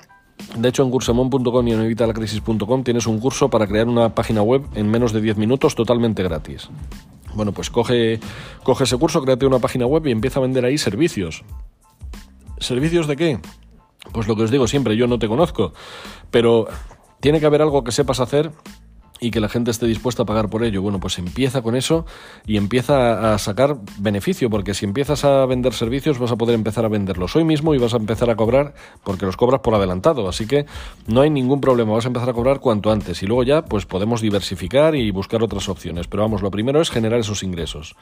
De 0.57 0.67
hecho, 0.67 0.83
en 0.83 0.91
cursemon.com 0.91 1.67
y 1.67 1.71
en 1.71 1.81
evitalacrisis.com 1.81 2.83
tienes 2.83 3.07
un 3.07 3.19
curso 3.19 3.49
para 3.49 3.65
crear 3.65 3.87
una 3.87 4.13
página 4.13 4.41
web 4.41 4.63
en 4.75 4.89
menos 4.89 5.13
de 5.13 5.21
10 5.21 5.37
minutos 5.37 5.75
totalmente 5.75 6.21
gratis. 6.21 6.69
Bueno, 7.33 7.51
pues 7.51 7.69
coge, 7.69 8.19
coge 8.63 8.83
ese 8.83 8.97
curso, 8.97 9.21
créate 9.21 9.45
una 9.45 9.59
página 9.59 9.85
web 9.85 10.05
y 10.07 10.11
empieza 10.11 10.39
a 10.39 10.43
vender 10.43 10.65
ahí 10.65 10.77
servicios. 10.77 11.43
¿Servicios 12.59 13.07
de 13.07 13.15
qué? 13.15 13.39
Pues 14.11 14.27
lo 14.27 14.35
que 14.35 14.43
os 14.43 14.51
digo 14.51 14.67
siempre, 14.67 14.97
yo 14.97 15.07
no 15.07 15.19
te 15.19 15.27
conozco, 15.27 15.73
pero 16.29 16.67
tiene 17.19 17.39
que 17.39 17.45
haber 17.45 17.61
algo 17.61 17.83
que 17.83 17.91
sepas 17.91 18.19
hacer 18.19 18.51
y 19.23 19.29
que 19.29 19.39
la 19.39 19.49
gente 19.49 19.69
esté 19.69 19.85
dispuesta 19.85 20.23
a 20.23 20.25
pagar 20.25 20.49
por 20.49 20.63
ello. 20.63 20.81
Bueno, 20.81 20.99
pues 20.99 21.19
empieza 21.19 21.61
con 21.61 21.75
eso 21.75 22.07
y 22.47 22.57
empieza 22.57 23.33
a 23.33 23.37
sacar 23.37 23.77
beneficio, 23.99 24.49
porque 24.49 24.73
si 24.73 24.83
empiezas 24.83 25.23
a 25.23 25.45
vender 25.45 25.73
servicios 25.73 26.17
vas 26.17 26.31
a 26.31 26.35
poder 26.35 26.55
empezar 26.55 26.85
a 26.85 26.87
venderlos 26.87 27.35
hoy 27.35 27.43
mismo 27.43 27.75
y 27.75 27.77
vas 27.77 27.93
a 27.93 27.97
empezar 27.97 28.31
a 28.31 28.35
cobrar 28.35 28.73
porque 29.03 29.27
los 29.27 29.37
cobras 29.37 29.61
por 29.61 29.75
adelantado. 29.75 30.27
Así 30.27 30.47
que 30.47 30.65
no 31.05 31.21
hay 31.21 31.29
ningún 31.29 31.61
problema, 31.61 31.93
vas 31.93 32.05
a 32.05 32.07
empezar 32.07 32.29
a 32.29 32.33
cobrar 32.33 32.59
cuanto 32.59 32.91
antes 32.91 33.21
y 33.21 33.27
luego 33.27 33.43
ya 33.43 33.63
pues 33.63 33.85
podemos 33.85 34.21
diversificar 34.21 34.95
y 34.95 35.11
buscar 35.11 35.43
otras 35.43 35.69
opciones. 35.69 36.07
Pero 36.07 36.23
vamos, 36.23 36.41
lo 36.41 36.49
primero 36.49 36.81
es 36.81 36.89
generar 36.89 37.19
esos 37.19 37.43
ingresos. 37.43 37.95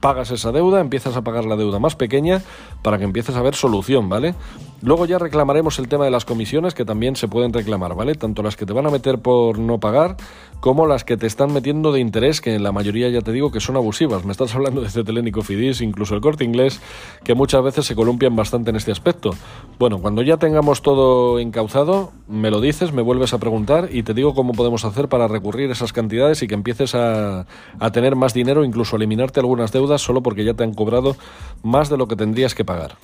Pagas 0.00 0.32
esa 0.32 0.50
deuda, 0.50 0.80
empiezas 0.80 1.16
a 1.16 1.22
pagar 1.22 1.44
la 1.44 1.54
deuda 1.54 1.78
más 1.78 1.94
pequeña 1.94 2.42
para 2.82 2.98
que 2.98 3.04
empieces 3.04 3.36
a 3.36 3.42
ver 3.42 3.54
solución, 3.54 4.08
¿vale? 4.08 4.34
Luego 4.82 5.06
ya 5.06 5.18
reclamaremos 5.18 5.78
el 5.78 5.86
tema 5.86 6.04
de 6.04 6.10
las 6.10 6.24
comisiones 6.24 6.74
que 6.74 6.84
también 6.84 7.14
se 7.14 7.28
pueden 7.28 7.52
reclamar, 7.52 7.94
¿vale? 7.94 8.16
Tanto 8.16 8.42
las 8.42 8.56
que 8.56 8.66
te 8.66 8.72
van 8.72 8.86
a 8.86 8.90
meter 8.90 9.20
por 9.20 9.58
no 9.58 9.78
pagar 9.78 10.16
como 10.64 10.86
las 10.86 11.04
que 11.04 11.18
te 11.18 11.26
están 11.26 11.52
metiendo 11.52 11.92
de 11.92 12.00
interés, 12.00 12.40
que 12.40 12.54
en 12.54 12.62
la 12.62 12.72
mayoría 12.72 13.10
ya 13.10 13.20
te 13.20 13.32
digo 13.32 13.52
que 13.52 13.60
son 13.60 13.76
abusivas. 13.76 14.24
Me 14.24 14.32
estás 14.32 14.54
hablando 14.54 14.80
de 14.80 14.88
Cetelén 14.88 15.28
y 15.28 15.42
Fidis, 15.42 15.82
incluso 15.82 16.14
el 16.14 16.22
corte 16.22 16.42
inglés, 16.42 16.80
que 17.22 17.34
muchas 17.34 17.62
veces 17.62 17.84
se 17.84 17.94
columpian 17.94 18.34
bastante 18.34 18.70
en 18.70 18.76
este 18.76 18.90
aspecto. 18.90 19.32
Bueno, 19.78 19.98
cuando 19.98 20.22
ya 20.22 20.38
tengamos 20.38 20.80
todo 20.80 21.38
encauzado, 21.38 22.12
me 22.28 22.50
lo 22.50 22.62
dices, 22.62 22.94
me 22.94 23.02
vuelves 23.02 23.34
a 23.34 23.38
preguntar 23.38 23.90
y 23.92 24.04
te 24.04 24.14
digo 24.14 24.34
cómo 24.34 24.54
podemos 24.54 24.86
hacer 24.86 25.10
para 25.10 25.28
recurrir 25.28 25.70
esas 25.70 25.92
cantidades 25.92 26.42
y 26.42 26.46
que 26.46 26.54
empieces 26.54 26.94
a, 26.94 27.44
a 27.78 27.92
tener 27.92 28.16
más 28.16 28.32
dinero, 28.32 28.64
incluso 28.64 28.96
eliminarte 28.96 29.40
algunas 29.40 29.70
deudas 29.70 30.00
solo 30.00 30.22
porque 30.22 30.46
ya 30.46 30.54
te 30.54 30.64
han 30.64 30.72
cobrado 30.72 31.14
más 31.62 31.90
de 31.90 31.98
lo 31.98 32.08
que 32.08 32.16
tendrías 32.16 32.54
que 32.54 32.64
pagar. 32.64 32.96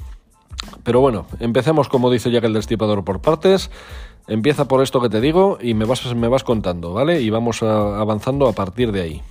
Pero 0.83 1.01
bueno, 1.01 1.27
empecemos 1.41 1.89
como 1.89 2.11
dice 2.11 2.31
Jack 2.31 2.45
el 2.45 2.55
Destripador 2.55 3.05
por 3.05 3.21
partes. 3.21 3.71
Empieza 4.31 4.67
por 4.67 4.81
esto 4.81 5.01
que 5.01 5.09
te 5.09 5.21
digo 5.21 5.59
y 5.61 5.75
me 5.75 5.85
vas, 5.85 6.15
me 6.15 6.29
vas 6.29 6.45
contando, 6.45 6.93
¿vale? 6.93 7.21
Y 7.21 7.31
vamos 7.31 7.65
avanzando 7.65 8.47
a 8.47 8.53
partir 8.53 8.93
de 8.93 9.01
ahí. 9.01 9.23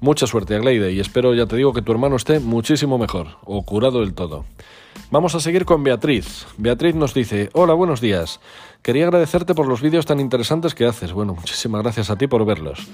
Mucha 0.00 0.26
suerte, 0.26 0.54
Agleide, 0.54 0.92
y 0.92 1.00
espero, 1.00 1.32
ya 1.34 1.46
te 1.46 1.56
digo, 1.56 1.72
que 1.72 1.80
tu 1.80 1.92
hermano 1.92 2.14
esté 2.14 2.38
muchísimo 2.38 2.98
mejor, 2.98 3.38
o 3.44 3.62
curado 3.62 4.00
del 4.00 4.12
todo. 4.12 4.44
Vamos 5.10 5.34
a 5.34 5.40
seguir 5.40 5.64
con 5.64 5.82
Beatriz. 5.82 6.46
Beatriz 6.58 6.94
nos 6.94 7.14
dice, 7.14 7.48
hola, 7.54 7.72
buenos 7.72 8.02
días. 8.02 8.38
Quería 8.82 9.04
agradecerte 9.04 9.54
por 9.54 9.66
los 9.66 9.80
vídeos 9.80 10.04
tan 10.04 10.20
interesantes 10.20 10.74
que 10.74 10.84
haces. 10.84 11.14
Bueno, 11.14 11.34
muchísimas 11.34 11.82
gracias 11.82 12.10
a 12.10 12.16
ti 12.16 12.26
por 12.26 12.44
verlos. 12.44 12.86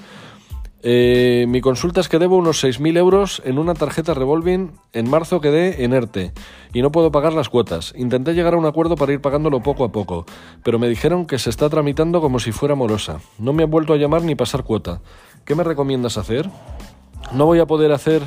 Eh, 0.86 1.46
mi 1.48 1.62
consulta 1.62 2.02
es 2.02 2.10
que 2.10 2.18
debo 2.18 2.36
unos 2.36 2.62
6.000 2.62 2.98
euros 2.98 3.40
en 3.46 3.58
una 3.58 3.72
tarjeta 3.72 4.12
revolving. 4.12 4.72
En 4.92 5.08
marzo 5.08 5.40
quedé 5.40 5.82
en 5.82 5.94
ERTE 5.94 6.32
y 6.74 6.82
no 6.82 6.92
puedo 6.92 7.10
pagar 7.10 7.32
las 7.32 7.48
cuotas. 7.48 7.94
Intenté 7.96 8.34
llegar 8.34 8.52
a 8.52 8.58
un 8.58 8.66
acuerdo 8.66 8.94
para 8.94 9.14
ir 9.14 9.22
pagándolo 9.22 9.60
poco 9.60 9.84
a 9.84 9.92
poco, 9.92 10.26
pero 10.62 10.78
me 10.78 10.86
dijeron 10.86 11.24
que 11.24 11.38
se 11.38 11.48
está 11.48 11.70
tramitando 11.70 12.20
como 12.20 12.38
si 12.38 12.52
fuera 12.52 12.74
morosa. 12.74 13.20
No 13.38 13.54
me 13.54 13.62
han 13.62 13.70
vuelto 13.70 13.94
a 13.94 13.96
llamar 13.96 14.24
ni 14.24 14.34
pasar 14.34 14.62
cuota. 14.62 15.00
¿Qué 15.46 15.54
me 15.54 15.64
recomiendas 15.64 16.18
hacer? 16.18 16.50
No 17.32 17.46
voy 17.46 17.60
a 17.60 17.66
poder 17.66 17.90
hacer, 17.90 18.20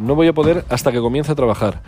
no 0.00 0.14
voy 0.14 0.28
a 0.28 0.32
poder 0.32 0.64
hasta 0.68 0.92
que 0.92 1.00
comience 1.00 1.32
a 1.32 1.34
trabajar. 1.34 1.82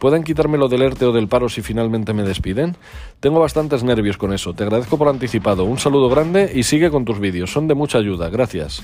¿Pueden 0.00 0.24
quitármelo 0.24 0.66
del 0.66 0.82
ERTE 0.82 1.04
o 1.04 1.12
del 1.12 1.28
paro 1.28 1.48
si 1.48 1.62
finalmente 1.62 2.12
me 2.12 2.24
despiden? 2.24 2.76
Tengo 3.20 3.38
bastantes 3.38 3.84
nervios 3.84 4.16
con 4.16 4.32
eso. 4.32 4.54
Te 4.54 4.64
agradezco 4.64 4.98
por 4.98 5.06
anticipado. 5.06 5.64
Un 5.64 5.78
saludo 5.78 6.08
grande 6.08 6.50
y 6.52 6.64
sigue 6.64 6.90
con 6.90 7.04
tus 7.04 7.20
vídeos. 7.20 7.52
Son 7.52 7.68
de 7.68 7.74
mucha 7.74 7.98
ayuda. 7.98 8.28
Gracias. 8.28 8.82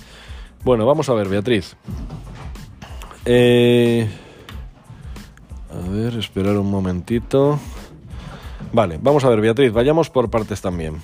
Bueno, 0.65 0.87
vamos 0.87 1.11
a 1.11 1.15
ver, 1.15 1.29
Beatriz. 1.29 1.77
Eh, 3.27 4.09
a 5.71 5.91
ver, 5.91 6.15
esperar 6.17 6.57
un 6.57 6.71
momentito. 6.71 7.59
Vale, 8.73 8.99
vamos 9.01 9.25
a 9.25 9.29
ver, 9.29 9.43
Beatriz, 9.43 9.73
vayamos 9.73 10.09
por 10.09 10.31
partes 10.31 10.63
también. 10.63 11.03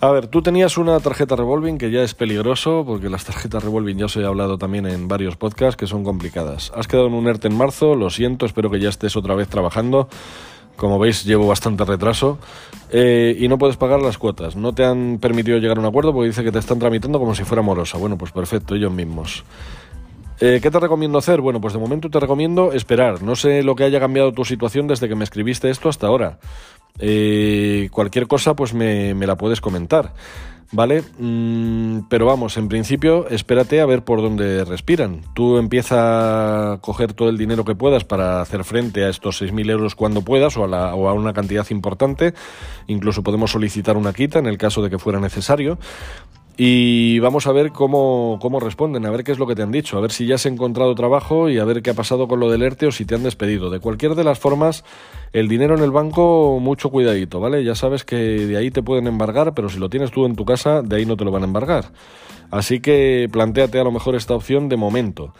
A 0.00 0.10
ver, 0.10 0.28
tú 0.28 0.40
tenías 0.40 0.78
una 0.78 0.98
tarjeta 1.00 1.36
revolving 1.36 1.76
que 1.76 1.90
ya 1.90 2.02
es 2.02 2.14
peligroso, 2.14 2.84
porque 2.86 3.10
las 3.10 3.26
tarjetas 3.26 3.62
revolving 3.62 3.98
ya 3.98 4.06
os 4.06 4.16
he 4.16 4.24
hablado 4.24 4.56
también 4.56 4.86
en 4.86 5.08
varios 5.08 5.36
podcasts 5.36 5.76
que 5.76 5.86
son 5.86 6.02
complicadas. 6.02 6.72
Has 6.74 6.88
quedado 6.88 7.08
en 7.08 7.14
un 7.14 7.26
ERTE 7.26 7.48
en 7.48 7.56
marzo, 7.56 7.94
lo 7.94 8.08
siento, 8.08 8.46
espero 8.46 8.70
que 8.70 8.80
ya 8.80 8.88
estés 8.88 9.14
otra 9.14 9.34
vez 9.34 9.48
trabajando. 9.48 10.08
Como 10.76 10.98
veis, 10.98 11.24
llevo 11.24 11.46
bastante 11.46 11.84
retraso 11.84 12.38
eh, 12.90 13.36
y 13.38 13.48
no 13.48 13.58
puedes 13.58 13.76
pagar 13.76 14.00
las 14.02 14.18
cuotas. 14.18 14.56
No 14.56 14.72
te 14.72 14.84
han 14.84 15.18
permitido 15.20 15.58
llegar 15.58 15.76
a 15.76 15.80
un 15.80 15.86
acuerdo 15.86 16.12
porque 16.12 16.28
dice 16.28 16.42
que 16.42 16.52
te 16.52 16.58
están 16.58 16.78
tramitando 16.78 17.18
como 17.18 17.34
si 17.34 17.44
fuera 17.44 17.62
morosa. 17.62 17.96
Bueno, 17.98 18.18
pues 18.18 18.32
perfecto, 18.32 18.74
ellos 18.74 18.92
mismos. 18.92 19.44
Eh, 20.40 20.58
¿Qué 20.60 20.70
te 20.70 20.80
recomiendo 20.80 21.18
hacer? 21.18 21.40
Bueno, 21.40 21.60
pues 21.60 21.72
de 21.72 21.78
momento 21.78 22.10
te 22.10 22.18
recomiendo 22.18 22.72
esperar. 22.72 23.22
No 23.22 23.36
sé 23.36 23.62
lo 23.62 23.76
que 23.76 23.84
haya 23.84 24.00
cambiado 24.00 24.32
tu 24.32 24.44
situación 24.44 24.88
desde 24.88 25.08
que 25.08 25.14
me 25.14 25.24
escribiste 25.24 25.70
esto 25.70 25.88
hasta 25.88 26.08
ahora. 26.08 26.38
Eh, 26.98 27.88
cualquier 27.92 28.26
cosa, 28.26 28.54
pues 28.54 28.74
me, 28.74 29.14
me 29.14 29.26
la 29.26 29.36
puedes 29.36 29.60
comentar. 29.60 30.12
¿Vale? 30.72 31.02
Mm, 31.18 32.00
pero 32.08 32.26
vamos, 32.26 32.56
en 32.56 32.68
principio, 32.68 33.28
espérate 33.28 33.80
a 33.80 33.86
ver 33.86 34.04
por 34.04 34.20
dónde 34.22 34.64
respiran. 34.64 35.22
Tú 35.34 35.58
empieza 35.58 36.74
a 36.74 36.78
coger 36.78 37.12
todo 37.12 37.28
el 37.28 37.38
dinero 37.38 37.64
que 37.64 37.74
puedas 37.74 38.04
para 38.04 38.40
hacer 38.40 38.64
frente 38.64 39.04
a 39.04 39.08
estos 39.08 39.40
6.000 39.40 39.70
euros 39.70 39.94
cuando 39.94 40.22
puedas 40.22 40.56
o 40.56 40.64
a, 40.64 40.94
o 40.94 41.08
a 41.08 41.12
una 41.12 41.32
cantidad 41.32 41.66
importante. 41.70 42.34
Incluso 42.86 43.22
podemos 43.22 43.50
solicitar 43.50 43.96
una 43.96 44.12
quita 44.12 44.38
en 44.38 44.46
el 44.46 44.58
caso 44.58 44.82
de 44.82 44.90
que 44.90 44.98
fuera 44.98 45.20
necesario. 45.20 45.78
Y 46.56 47.18
vamos 47.18 47.48
a 47.48 47.52
ver 47.52 47.72
cómo, 47.72 48.38
cómo, 48.40 48.60
responden, 48.60 49.04
a 49.06 49.10
ver 49.10 49.24
qué 49.24 49.32
es 49.32 49.38
lo 49.38 49.46
que 49.46 49.56
te 49.56 49.62
han 49.62 49.72
dicho, 49.72 49.98
a 49.98 50.00
ver 50.00 50.12
si 50.12 50.24
ya 50.26 50.36
has 50.36 50.46
encontrado 50.46 50.94
trabajo 50.94 51.48
y 51.48 51.58
a 51.58 51.64
ver 51.64 51.82
qué 51.82 51.90
ha 51.90 51.94
pasado 51.94 52.28
con 52.28 52.38
lo 52.38 52.48
del 52.48 52.62
ERTE 52.62 52.86
o 52.86 52.92
si 52.92 53.04
te 53.04 53.16
han 53.16 53.24
despedido. 53.24 53.70
De 53.70 53.80
cualquier 53.80 54.14
de 54.14 54.22
las 54.22 54.38
formas, 54.38 54.84
el 55.32 55.48
dinero 55.48 55.76
en 55.76 55.82
el 55.82 55.90
banco, 55.90 56.60
mucho 56.60 56.90
cuidadito, 56.90 57.40
¿vale? 57.40 57.64
Ya 57.64 57.74
sabes 57.74 58.04
que 58.04 58.16
de 58.16 58.56
ahí 58.56 58.70
te 58.70 58.84
pueden 58.84 59.08
embargar, 59.08 59.52
pero 59.54 59.68
si 59.68 59.80
lo 59.80 59.90
tienes 59.90 60.12
tú 60.12 60.26
en 60.26 60.36
tu 60.36 60.44
casa, 60.44 60.82
de 60.82 60.96
ahí 60.96 61.06
no 61.06 61.16
te 61.16 61.24
lo 61.24 61.32
van 61.32 61.42
a 61.42 61.46
embargar. 61.46 61.86
Así 62.52 62.78
que 62.78 63.28
planteate 63.32 63.80
a 63.80 63.84
lo 63.84 63.90
mejor 63.90 64.14
esta 64.14 64.34
opción 64.34 64.68
de 64.68 64.76
momento. 64.76 65.34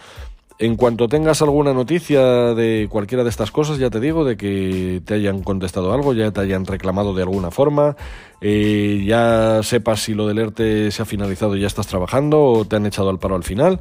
En 0.57 0.77
cuanto 0.77 1.09
tengas 1.09 1.43
alguna 1.43 1.75
noticia 1.75 2.55
de 2.55 2.87
cualquiera 2.89 3.25
de 3.25 3.31
estas 3.31 3.51
cosas, 3.51 3.79
ya 3.79 3.91
te 3.91 3.99
digo, 3.99 4.25
de 4.25 4.37
que 4.37 5.03
te 5.05 5.15
hayan 5.15 5.43
contestado 5.43 5.93
algo, 5.93 6.15
ya 6.15 6.31
te 6.31 6.41
hayan 6.43 6.65
reclamado 6.65 7.13
de 7.13 7.23
alguna 7.23 7.51
forma, 7.51 7.97
eh, 8.41 9.03
ya 9.05 9.65
sepas 9.65 10.05
si 10.05 10.15
lo 10.15 10.29
del 10.29 10.39
ERTE 10.39 10.93
se 10.93 11.03
ha 11.03 11.07
finalizado 11.07 11.57
y 11.57 11.61
ya 11.61 11.67
estás 11.67 11.89
trabajando 11.89 12.41
o 12.41 12.65
te 12.65 12.77
han 12.77 12.87
echado 12.87 13.11
al 13.11 13.19
paro 13.19 13.35
al 13.35 13.43
final, 13.43 13.81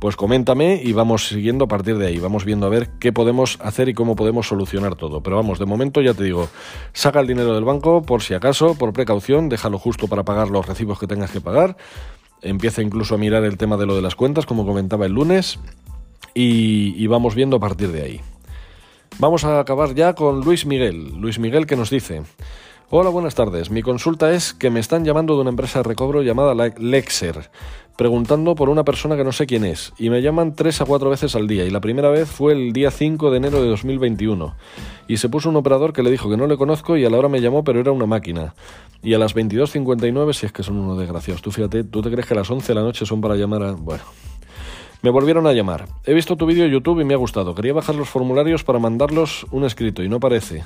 pues 0.00 0.16
coméntame 0.16 0.80
y 0.82 0.94
vamos 0.94 1.28
siguiendo 1.28 1.66
a 1.66 1.68
partir 1.68 1.98
de 1.98 2.06
ahí. 2.06 2.18
Vamos 2.18 2.46
viendo 2.46 2.64
a 2.64 2.70
ver 2.70 2.88
qué 2.98 3.12
podemos 3.12 3.58
hacer 3.60 3.90
y 3.90 3.94
cómo 3.94 4.16
podemos 4.16 4.48
solucionar 4.48 4.94
todo. 4.96 5.22
Pero 5.22 5.36
vamos, 5.36 5.58
de 5.58 5.66
momento 5.66 6.00
ya 6.00 6.14
te 6.14 6.24
digo, 6.24 6.48
saca 6.94 7.20
el 7.20 7.26
dinero 7.26 7.54
del 7.54 7.64
banco 7.64 8.00
por 8.00 8.22
si 8.22 8.32
acaso, 8.32 8.76
por 8.76 8.94
precaución, 8.94 9.50
déjalo 9.50 9.78
justo 9.78 10.08
para 10.08 10.22
pagar 10.22 10.48
los 10.48 10.66
recibos 10.66 10.98
que 10.98 11.06
tengas 11.06 11.30
que 11.30 11.42
pagar. 11.42 11.76
Empieza 12.40 12.80
incluso 12.80 13.14
a 13.14 13.18
mirar 13.18 13.44
el 13.44 13.58
tema 13.58 13.76
de 13.76 13.84
lo 13.84 13.94
de 13.94 14.02
las 14.02 14.14
cuentas, 14.14 14.46
como 14.46 14.66
comentaba 14.66 15.04
el 15.04 15.12
lunes 15.12 15.58
y, 16.34 17.06
vamos 17.06 17.34
viendo 17.34 17.56
a 17.56 17.60
partir 17.60 17.92
de 17.92 18.02
ahí. 18.02 18.20
Vamos 19.18 19.44
a 19.44 19.60
acabar 19.60 19.94
ya 19.94 20.14
con 20.14 20.40
Luis 20.40 20.66
Miguel. 20.66 21.20
Luis 21.20 21.38
Miguel 21.38 21.66
que 21.66 21.76
nos 21.76 21.90
dice, 21.90 22.22
hola, 22.90 23.10
buenas 23.10 23.36
tardes. 23.36 23.70
Mi 23.70 23.82
consulta 23.82 24.32
es 24.32 24.52
que 24.52 24.70
me 24.70 24.80
están 24.80 25.04
llamando 25.04 25.36
de 25.36 25.42
una 25.42 25.50
empresa 25.50 25.78
de 25.78 25.84
recobro 25.84 26.22
llamada 26.22 26.54
Lexer, 26.76 27.50
preguntando 27.96 28.56
por 28.56 28.68
una 28.68 28.84
persona 28.84 29.16
que 29.16 29.22
no 29.22 29.30
sé 29.30 29.46
quién 29.46 29.64
es, 29.64 29.92
y 29.98 30.10
me 30.10 30.20
llaman 30.20 30.56
tres 30.56 30.80
a 30.80 30.84
cuatro 30.84 31.10
veces 31.10 31.36
al 31.36 31.46
día, 31.46 31.64
y 31.64 31.70
la 31.70 31.80
primera 31.80 32.10
vez 32.10 32.28
fue 32.28 32.52
el 32.52 32.72
día 32.72 32.90
5 32.90 33.30
de 33.30 33.36
enero 33.36 33.62
de 33.62 33.68
2021, 33.68 34.56
y 35.06 35.18
se 35.18 35.28
puso 35.28 35.48
un 35.48 35.56
operador 35.56 35.92
que 35.92 36.02
le 36.02 36.10
dijo 36.10 36.28
que 36.28 36.36
no 36.36 36.48
le 36.48 36.56
conozco 36.56 36.96
y 36.96 37.04
a 37.04 37.10
la 37.10 37.18
hora 37.18 37.28
me 37.28 37.40
llamó 37.40 37.62
pero 37.62 37.80
era 37.80 37.92
una 37.92 38.06
máquina. 38.06 38.54
Y 39.02 39.12
a 39.12 39.18
las 39.18 39.36
22.59, 39.36 40.32
si 40.32 40.46
es 40.46 40.52
que 40.52 40.62
son 40.62 40.78
unos 40.78 40.98
desgraciados, 40.98 41.42
tú 41.42 41.52
fíjate, 41.52 41.84
tú 41.84 42.00
te 42.00 42.10
crees 42.10 42.26
que 42.26 42.34
a 42.34 42.38
las 42.38 42.50
11 42.50 42.66
de 42.66 42.74
la 42.74 42.80
noche 42.80 43.04
son 43.04 43.20
para 43.20 43.36
llamar 43.36 43.62
a... 43.62 43.72
Bueno, 43.72 44.02
me 45.04 45.10
volvieron 45.10 45.46
a 45.46 45.52
llamar. 45.52 45.86
He 46.06 46.14
visto 46.14 46.34
tu 46.34 46.46
vídeo 46.46 46.64
en 46.64 46.70
YouTube 46.70 46.98
y 47.00 47.04
me 47.04 47.12
ha 47.12 47.18
gustado. 47.18 47.54
Quería 47.54 47.74
bajar 47.74 47.94
los 47.94 48.08
formularios 48.08 48.64
para 48.64 48.78
mandarlos 48.78 49.44
un 49.50 49.64
escrito 49.64 50.02
y 50.02 50.08
no 50.08 50.18
parece. 50.18 50.64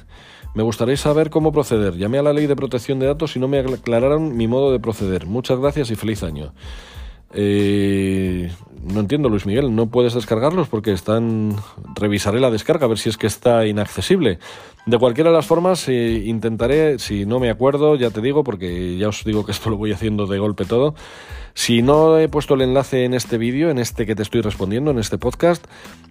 Me 0.54 0.62
gustaría 0.62 0.96
saber 0.96 1.28
cómo 1.28 1.50
proceder. 1.50 1.96
Llamé 1.96 2.18
a 2.18 2.22
la 2.22 2.32
ley 2.32 2.46
de 2.46 2.54
protección 2.54 3.00
de 3.00 3.06
datos 3.06 3.34
y 3.34 3.40
no 3.40 3.48
me 3.48 3.58
aclararon 3.58 4.36
mi 4.36 4.46
modo 4.46 4.70
de 4.70 4.78
proceder. 4.78 5.26
Muchas 5.26 5.58
gracias 5.58 5.90
y 5.90 5.96
feliz 5.96 6.22
año. 6.22 6.52
Eh, 7.34 8.52
no 8.82 9.00
entiendo, 9.00 9.28
Luis 9.28 9.46
Miguel, 9.46 9.74
no 9.74 9.86
puedes 9.86 10.14
descargarlos 10.14 10.68
porque 10.68 10.92
están. 10.92 11.56
Revisaré 11.94 12.40
la 12.40 12.50
descarga 12.50 12.86
a 12.86 12.88
ver 12.88 12.98
si 12.98 13.08
es 13.08 13.16
que 13.16 13.26
está 13.26 13.66
inaccesible. 13.66 14.38
De 14.86 14.98
cualquiera 14.98 15.30
de 15.30 15.36
las 15.36 15.46
formas, 15.46 15.88
eh, 15.88 16.22
intentaré, 16.24 16.98
si 16.98 17.26
no 17.26 17.40
me 17.40 17.50
acuerdo, 17.50 17.96
ya 17.96 18.10
te 18.10 18.20
digo, 18.20 18.44
porque 18.44 18.96
ya 18.96 19.08
os 19.08 19.22
digo 19.24 19.44
que 19.44 19.52
esto 19.52 19.68
lo 19.68 19.76
voy 19.76 19.92
haciendo 19.92 20.26
de 20.26 20.38
golpe 20.38 20.64
todo. 20.64 20.94
Si 21.54 21.82
no 21.82 22.18
he 22.18 22.28
puesto 22.28 22.54
el 22.54 22.62
enlace 22.62 23.04
en 23.04 23.14
este 23.14 23.36
vídeo, 23.36 23.70
en 23.70 23.78
este 23.78 24.06
que 24.06 24.14
te 24.14 24.22
estoy 24.22 24.40
respondiendo, 24.40 24.92
en 24.92 24.98
este 24.98 25.18
podcast, 25.18 25.66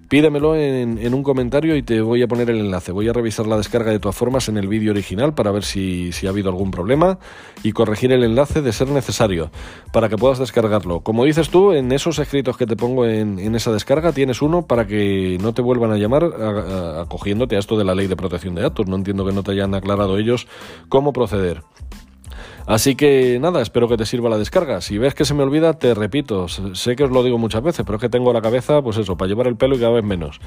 pídemelo 0.10 0.56
en, 0.56 1.14
un 1.14 1.24
comentario 1.24 1.76
y 1.76 1.84
te 1.84 2.02
voy 2.02 2.22
a 2.22 2.28
poner 2.28 2.50
el 2.50 2.60
enlace. 2.60 2.92
Voy 2.92 3.08
a 3.10 3.14
revisar 3.14 3.48
la 3.48 3.58
descarga 3.58 3.92
de 3.92 4.00
todas 4.00 4.16
formas 4.16 4.48
en 4.50 4.58
el 4.58 4.68
vídeo 4.68 4.92
original 4.92 5.34
para 5.34 5.52
ver 5.52 5.64
si, 5.64 6.12
ha 6.26 6.30
habido 6.30 6.50
algún 6.50 6.72
problema 6.72 7.20
y 7.64 7.72
corregir 7.72 8.12
el 8.12 8.24
enlace 8.24 8.62
de 8.62 8.72
ser 8.72 8.90
necesario 8.90 9.52
para 9.92 10.10
que 10.10 10.18
puedas 10.18 10.40
descargarlo. 10.40 11.02
Como 11.02 11.26
dices 11.26 11.50
tú, 11.50 11.74
en 11.74 11.92
esos 11.92 12.20
escritos 12.20 12.57
que 12.58 12.66
te 12.66 12.76
pongo 12.76 13.06
en, 13.06 13.56
esa 13.56 13.72
descarga 13.72 14.12
tienes 14.12 14.42
uno 14.42 14.66
para 14.66 14.86
que 14.86 15.38
no 15.42 15.54
te 15.54 15.62
vuelvan 15.62 15.92
a 15.92 15.98
llamar 15.98 16.26
acogiéndote 17.00 17.56
a 17.56 17.60
esto 17.60 17.78
de 17.78 17.86
la 17.86 17.96
ley 17.96 18.08
de 18.08 18.16
protección 18.16 18.56
de 18.56 18.64
datos. 18.64 18.88
No 18.88 18.96
entiendo 18.96 19.26
que 19.26 19.32
no 19.32 19.44
te 19.44 19.52
hayan 19.52 19.74
aclarado 19.74 20.18
ellos 20.18 20.48
cómo 20.90 21.14
proceder. 21.14 21.62
Así 22.68 22.96
que 22.96 23.40
nada, 23.40 23.62
espero 23.62 23.88
que 23.88 23.96
te 23.96 24.06
sirva 24.06 24.30
la 24.30 24.38
descarga. 24.38 24.82
Si 24.82 24.98
ves 24.98 25.16
que 25.16 25.24
se 25.24 25.34
me 25.34 25.44
olvida, 25.44 25.74
te 25.74 25.94
repito, 25.94 26.50
sé 26.50 26.98
que 26.98 27.06
os 27.06 27.12
lo 27.12 27.24
digo 27.24 27.38
muchas 27.38 27.64
veces, 27.64 27.86
pero 27.86 27.96
es 27.96 28.02
que 28.02 28.10
tengo 28.10 28.34
la 28.34 28.42
cabeza, 28.42 28.82
pues 28.82 28.98
eso, 28.98 29.16
para 29.16 29.30
llevar 29.30 29.48
el 29.48 29.56
pelo 29.56 29.78
y 29.78 29.80
cada 29.80 29.94
vez 29.94 30.04
menos. 30.04 30.42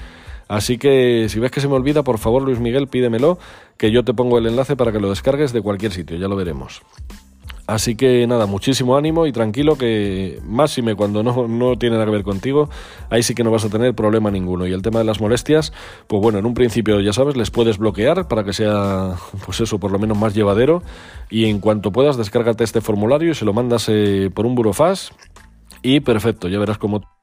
Así 0.46 0.76
que 0.76 1.28
si 1.30 1.40
ves 1.40 1.50
que 1.50 1.62
se 1.62 1.68
me 1.68 1.74
olvida, 1.74 2.02
por 2.02 2.18
favor 2.18 2.42
Luis 2.42 2.60
Miguel, 2.60 2.88
pídemelo, 2.88 3.38
que 3.78 3.90
yo 3.90 4.04
te 4.04 4.12
pongo 4.12 4.36
el 4.36 4.46
enlace 4.46 4.76
para 4.76 4.92
que 4.92 5.00
lo 5.00 5.08
descargues 5.08 5.54
de 5.54 5.62
cualquier 5.62 5.92
sitio, 5.92 6.18
ya 6.18 6.28
lo 6.28 6.36
veremos. 6.36 6.82
Así 7.70 7.94
que 7.94 8.26
nada, 8.26 8.46
muchísimo 8.46 8.96
ánimo 8.96 9.26
y 9.26 9.32
tranquilo 9.32 9.78
que 9.78 10.40
máxime 10.44 10.96
cuando 10.96 11.22
no, 11.22 11.46
no 11.46 11.76
tiene 11.76 11.94
nada 11.94 12.06
que 12.06 12.10
ver 12.10 12.24
contigo, 12.24 12.68
ahí 13.10 13.22
sí 13.22 13.36
que 13.36 13.44
no 13.44 13.52
vas 13.52 13.64
a 13.64 13.68
tener 13.68 13.94
problema 13.94 14.28
ninguno. 14.28 14.66
Y 14.66 14.72
el 14.72 14.82
tema 14.82 14.98
de 14.98 15.04
las 15.04 15.20
molestias, 15.20 15.72
pues 16.08 16.20
bueno, 16.20 16.40
en 16.40 16.46
un 16.46 16.54
principio 16.54 17.00
ya 17.00 17.12
sabes, 17.12 17.36
les 17.36 17.52
puedes 17.52 17.78
bloquear 17.78 18.26
para 18.26 18.42
que 18.42 18.52
sea, 18.52 19.14
pues 19.46 19.60
eso, 19.60 19.78
por 19.78 19.92
lo 19.92 20.00
menos 20.00 20.18
más 20.18 20.34
llevadero. 20.34 20.82
Y 21.30 21.44
en 21.44 21.60
cuanto 21.60 21.92
puedas, 21.92 22.16
descárgate 22.16 22.64
este 22.64 22.80
formulario 22.80 23.30
y 23.30 23.34
se 23.36 23.44
lo 23.44 23.52
mandas 23.52 23.88
eh, 23.88 24.30
por 24.34 24.46
un 24.46 24.56
burofax 24.56 25.12
y 25.80 26.00
perfecto, 26.00 26.48
ya 26.48 26.58
verás 26.58 26.78
cómo... 26.78 27.19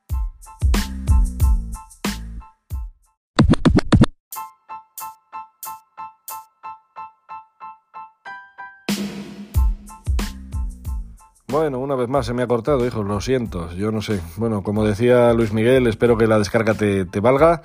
Bueno, 11.57 11.79
una 11.79 11.95
vez 11.95 12.07
más 12.07 12.27
se 12.27 12.35
me 12.35 12.43
ha 12.43 12.47
cortado, 12.47 12.85
hijo, 12.85 13.01
lo 13.01 13.19
siento, 13.19 13.73
yo 13.73 13.91
no 13.91 14.03
sé. 14.03 14.21
Bueno, 14.35 14.61
como 14.61 14.85
decía 14.85 15.33
Luis 15.33 15.53
Miguel, 15.53 15.87
espero 15.87 16.15
que 16.15 16.27
la 16.27 16.37
descarga 16.37 16.75
te, 16.75 17.19
valga 17.19 17.63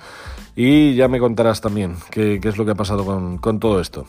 y 0.55 0.95
ya 0.95 1.07
me 1.07 1.19
contarás 1.19 1.61
también 1.61 1.97
qué, 2.09 2.39
es 2.43 2.57
lo 2.57 2.65
que 2.65 2.71
ha 2.71 2.75
pasado 2.75 3.05
con, 3.05 3.37
con, 3.37 3.59
todo 3.59 3.79
esto. 3.79 4.07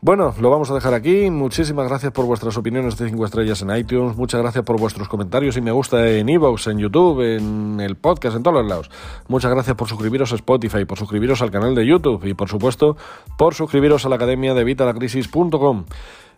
Bueno, 0.00 0.34
lo 0.40 0.48
vamos 0.48 0.70
a 0.70 0.74
dejar 0.74 0.94
aquí. 0.94 1.28
Muchísimas 1.28 1.86
gracias 1.86 2.12
por 2.12 2.24
vuestras 2.24 2.56
opiniones 2.56 2.96
de 2.96 3.10
5 3.10 3.26
estrellas 3.26 3.60
en 3.60 3.76
iTunes. 3.76 4.16
Muchas 4.16 4.40
gracias 4.40 4.64
por 4.64 4.80
vuestros 4.80 5.06
comentarios 5.06 5.54
y 5.58 5.60
me 5.60 5.70
gusta 5.70 6.08
en 6.08 6.30
Evox, 6.30 6.68
en 6.68 6.78
YouTube, 6.78 7.20
en 7.20 7.78
el 7.78 7.96
podcast, 7.96 8.38
en 8.38 8.42
todos 8.42 8.62
los 8.62 8.66
lados. 8.66 8.90
Muchas 9.28 9.50
gracias 9.50 9.76
por 9.76 9.86
suscribiros 9.86 10.32
a 10.32 10.36
Spotify, 10.36 10.86
por 10.86 10.96
suscribiros 10.96 11.42
al 11.42 11.50
canal 11.50 11.74
de 11.74 11.84
YouTube 11.84 12.24
y, 12.24 12.32
por 12.32 12.48
supuesto, 12.48 12.96
por 13.36 13.54
suscribiros 13.54 14.06
a 14.06 14.08
la 14.08 14.16
academia 14.16 14.54
de 14.54 14.64
vitalacrisis.com. 14.64 15.84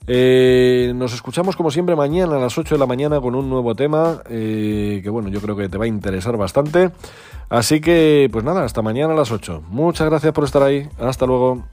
Eh, 0.07 0.93
nos 0.95 1.15
escuchamos 1.15 1.57
como 1.57 1.71
siempre 1.71 1.95
mañana 1.95 2.37
a 2.37 2.41
las 2.41 2.59
8 2.59 2.75
de 2.75 2.79
la 2.79 2.87
mañana 2.87 3.21
con 3.21 3.35
un 3.35 3.49
nuevo 3.49 3.75
tema 3.75 4.23
eh, 4.29 5.01
que 5.03 5.11
bueno, 5.11 5.29
yo 5.29 5.41
creo 5.41 5.57
que 5.57 5.69
te 5.69 5.79
va 5.79 5.85
a 5.85 5.89
interesar 5.89 6.37
bastante. 6.37 6.91
Así 7.49 7.81
que 7.81 8.29
pues 8.33 8.45
nada, 8.45 8.65
hasta 8.65 8.83
mañana 8.83 9.13
a 9.13 9.17
las 9.17 9.31
8. 9.31 9.63
Muchas 9.69 10.09
gracias 10.09 10.33
por 10.33 10.45
estar 10.45 10.63
ahí. 10.63 10.89
Hasta 10.99 11.27
luego. 11.27 11.65